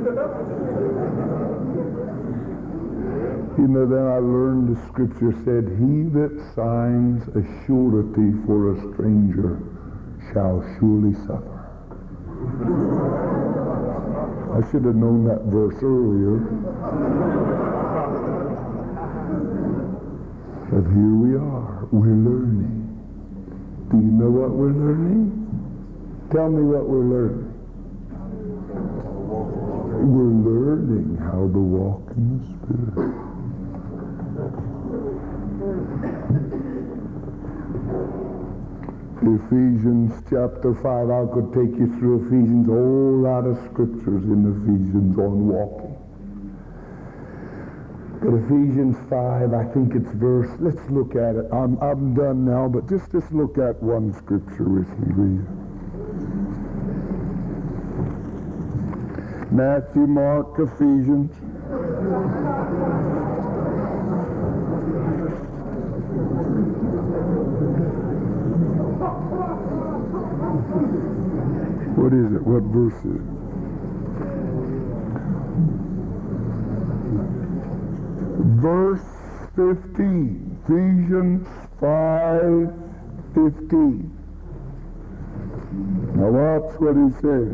[0.04, 0.10] You
[3.70, 9.64] know, then I learned the scripture said, He that signs a surety for a stranger
[10.34, 11.56] shall surely suffer.
[14.52, 16.40] I should have known that verse earlier.
[20.68, 21.88] But here we are.
[21.94, 22.84] We're learning.
[23.90, 25.32] Do you know what we're learning?
[26.30, 27.53] Tell me what we're learning.
[30.04, 33.08] We're learning how to walk in the Spirit.
[39.24, 41.08] Ephesians chapter 5.
[41.08, 45.96] I could take you through Ephesians, a whole lot of scriptures in Ephesians on walking.
[48.20, 51.48] But Ephesians 5, I think it's verse, let's look at it.
[51.54, 55.40] I'm, I'm done now, but just, just look at one scripture with me,
[59.54, 61.32] Matthew, Mark, Ephesians.
[71.96, 72.42] What is it?
[72.42, 73.22] What verse is it?
[78.60, 79.06] Verse
[79.56, 80.62] 15.
[80.64, 81.48] Ephesians
[81.80, 82.74] 5,
[83.36, 84.10] 15.
[86.16, 87.54] Now watch what he says.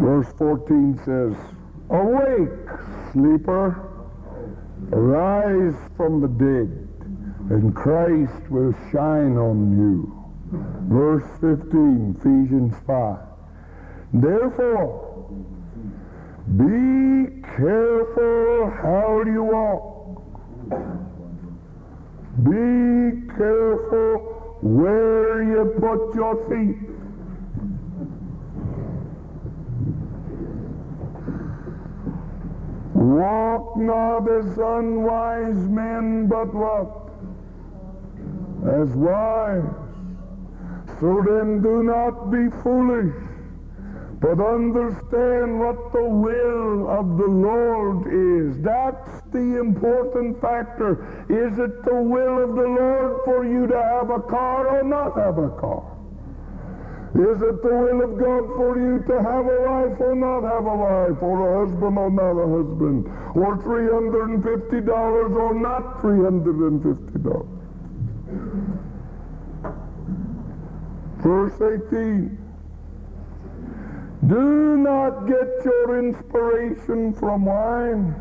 [0.00, 1.36] Verse 14 says,
[1.90, 2.48] Awake,
[3.12, 3.86] sleeper,
[4.92, 6.88] arise from the dead,
[7.50, 10.20] and Christ will shine on you.
[10.88, 13.18] Verse 15, Ephesians 5.
[14.14, 15.28] Therefore,
[16.56, 20.22] be careful how you walk.
[22.42, 26.89] Be careful where you put your feet.
[33.00, 37.08] Walk not as unwise men, but what?
[38.68, 39.64] As wise.
[41.00, 43.14] So then do not be foolish,
[44.20, 48.60] but understand what the will of the Lord is.
[48.60, 51.24] That's the important factor.
[51.30, 55.16] Is it the will of the Lord for you to have a car or not
[55.16, 55.99] have a car?
[57.12, 60.64] Is it the will of God for you to have a wife or not have
[60.64, 67.46] a wife, or a husband or not a husband, or $350 or not $350?
[71.18, 72.38] Verse 18.
[74.28, 78.14] Do not get your inspiration from wine,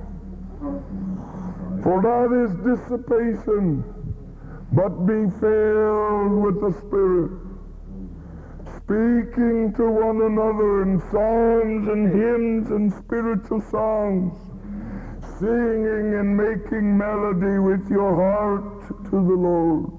[1.84, 3.84] for that is dissipation,
[4.74, 7.48] but be filled with the Spirit
[8.90, 14.34] speaking to one another in psalms and hymns and spiritual songs,
[15.38, 19.91] singing and making melody with your heart to the Lord.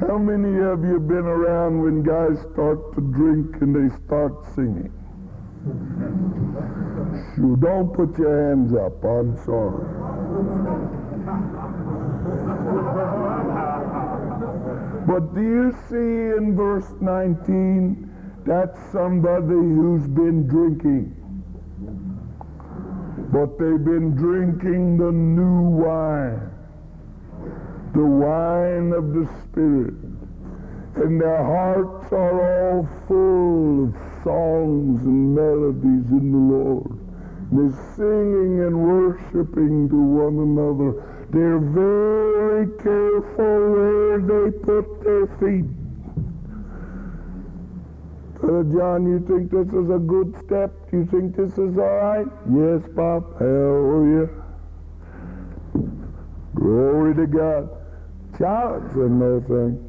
[0.00, 4.90] How many of you been around when guys start to drink and they start singing?
[7.36, 9.84] You don't put your hands up, I'm sorry.
[15.08, 21.14] But do you see in verse 19, that's somebody who's been drinking.
[23.32, 26.50] But they've been drinking the new wine,
[27.94, 29.94] the wine of the Spirit.
[30.96, 36.98] And their hearts are all full of songs and melodies in the Lord.
[37.50, 41.17] They're singing and worshiping to one another.
[41.30, 45.66] They're very careful where they put their feet.
[48.40, 50.72] John, you think this is a good step?
[50.92, 52.26] You think this is all right?
[52.50, 53.38] Yes, Bob.
[53.38, 54.28] Hallelujah.
[56.54, 57.68] Glory to God.
[58.38, 59.84] Child said no thanks.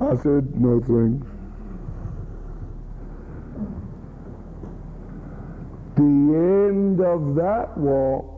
[0.00, 1.26] I said no thanks.
[5.96, 8.35] The end of that walk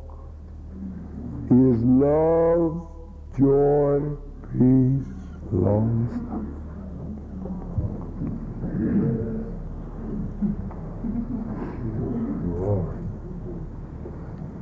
[1.50, 2.86] is love,
[3.38, 4.00] joy,
[4.52, 5.08] peace,
[5.52, 6.58] long suffering.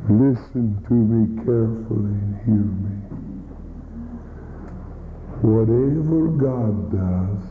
[0.08, 2.96] Listen to me carefully and hear me.
[5.42, 7.42] Whatever God does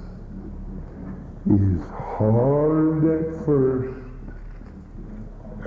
[1.59, 1.81] is
[2.17, 3.99] hard at first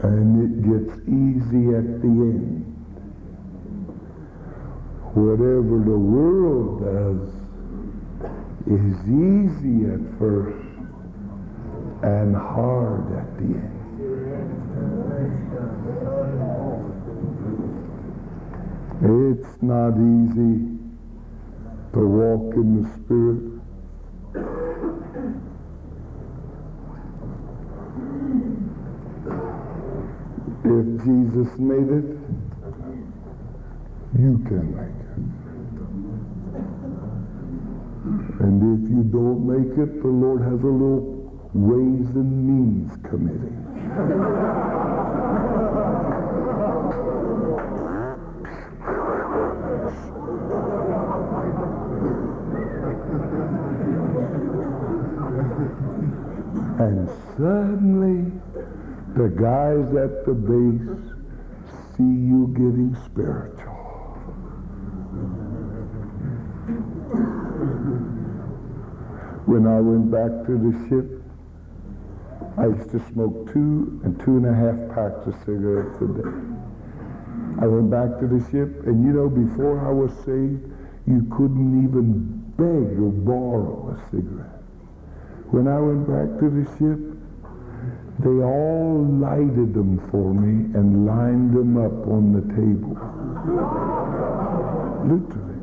[0.03, 2.78] and it gets easy at the end.
[5.15, 7.29] Whatever the world does
[8.67, 10.69] is easy at first
[12.03, 13.79] and hard at the end.
[19.01, 20.79] It's not easy
[21.95, 23.43] to walk in the Spirit.
[30.65, 32.19] If Jesus made it,
[34.17, 35.19] you can make it.
[38.41, 41.19] And if you don't make it, the Lord has a little
[41.53, 43.55] ways and means committee.
[56.81, 58.33] And suddenly,
[59.17, 61.19] the guys at the base
[61.97, 63.68] see you getting spiritual.
[69.49, 71.09] When I went back to the ship,
[72.59, 76.37] I used to smoke two and two and a half packs of cigarettes a day.
[77.59, 80.69] I went back to the ship, and you know, before I was saved,
[81.09, 82.29] you couldn't even
[82.61, 84.61] beg or borrow a cigarette.
[85.49, 87.01] When I went back to the ship,
[88.21, 93.01] they all lighted them for me and lined them up on the table.
[95.09, 95.58] Literally.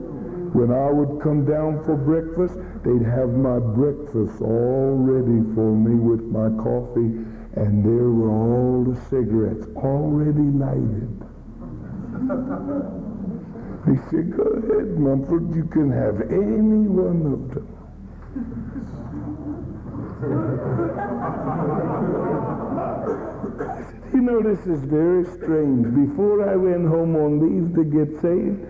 [0.55, 2.55] When I would come down for breakfast,
[2.85, 7.11] they'd have my breakfast all ready for me with my coffee,
[7.59, 11.11] and there were all the cigarettes already lighted.
[13.85, 17.67] They said, go ahead, Mumford, you can have any one of them.
[23.59, 25.93] I said, you know, this is very strange.
[25.93, 28.65] Before I went home on leave to get saved,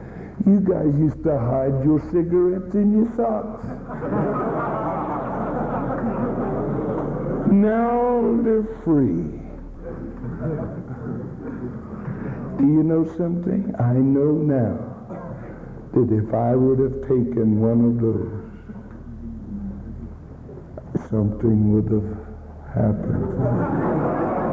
[0.46, 3.66] you guys used to hide your cigarettes in your socks.
[7.52, 9.42] now they're free.
[12.58, 13.74] Do you know something?
[13.80, 14.78] I know now
[15.94, 18.46] that if I would have taken one of those,
[21.10, 22.18] something would have
[22.74, 24.45] happened.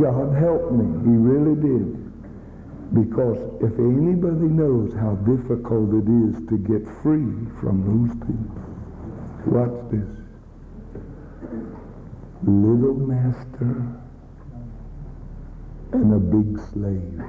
[0.00, 0.86] God helped me.
[1.04, 2.02] He really did.
[2.94, 8.52] Because if anybody knows how difficult it is to get free from those things,
[9.46, 10.08] watch this.
[12.44, 13.86] Little master
[15.92, 17.22] and a big slave.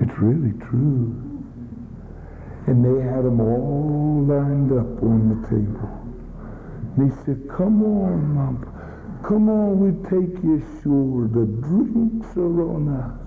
[0.00, 1.23] It's really true.
[2.66, 5.90] And they had them all lined up on the table.
[6.96, 8.56] And he said, come on, Mom.
[9.26, 11.28] Come on, we take you ashore.
[11.28, 13.20] The drinks are on us.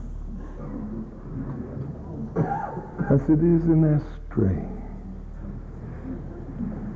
[3.10, 4.68] I said, isn't that strange?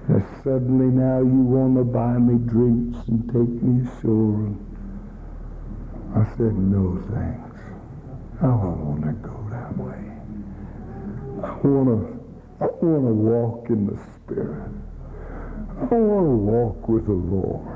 [0.10, 4.54] That suddenly now you want to buy me drinks and take me ashore.
[6.16, 7.60] I said, no thanks.
[8.40, 10.12] I don't want to go that way.
[11.44, 12.21] I want to
[12.62, 14.70] I want to walk in the Spirit.
[15.82, 17.68] I want to walk with the Lord.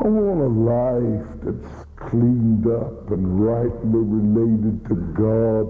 [0.00, 5.66] I want a life that's cleaned up and rightly related to God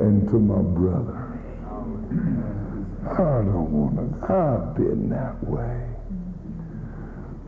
[0.00, 1.20] and to my brother.
[3.12, 4.32] I don't want to.
[4.32, 5.84] I've been that way.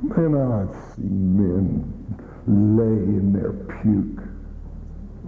[0.02, 2.84] Man, I've seen men lay
[3.16, 4.25] in their puke.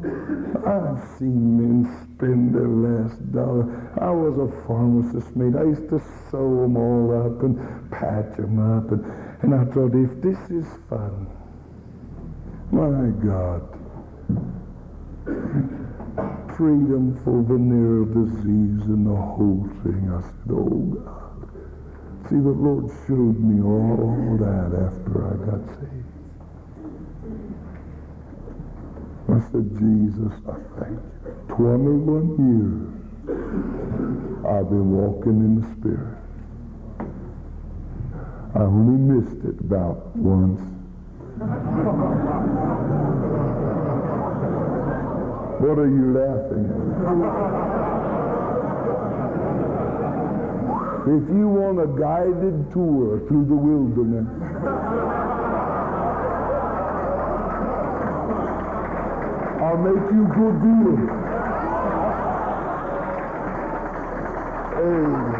[0.04, 3.66] I've seen men spend their last dollar.
[4.00, 5.56] I was a pharmacist mate.
[5.58, 6.00] I used to
[6.30, 8.92] sew them all up and patch them up.
[8.92, 9.04] And,
[9.42, 11.26] and I thought, if this is fun,
[12.70, 13.62] my God,
[16.56, 20.10] freedom for venereal disease and the whole thing.
[20.12, 21.48] I said, oh God.
[22.28, 25.97] See, the Lord showed me all that after I got saved.
[29.30, 31.54] I said, Jesus, I thank you.
[31.54, 32.98] 21 years
[34.46, 36.16] I've been walking in the Spirit.
[38.54, 40.60] I only missed it about once.
[45.60, 46.78] What are you laughing at?
[51.08, 54.28] If you want a guided tour through the wilderness,
[59.68, 60.96] I'll make you good deal.
[64.80, 65.36] Amen.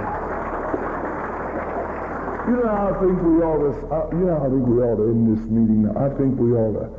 [2.45, 5.05] You know I think we ought to, uh, you know I think we ought to
[5.09, 5.89] end this meeting?
[5.97, 6.91] I think we ought to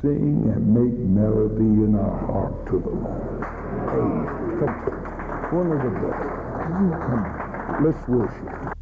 [0.00, 3.44] sing and make melody in our heart to the Lord.
[3.92, 4.08] Hey,
[4.64, 4.72] come,
[5.52, 6.24] one of the best.
[7.84, 8.79] Let's worship.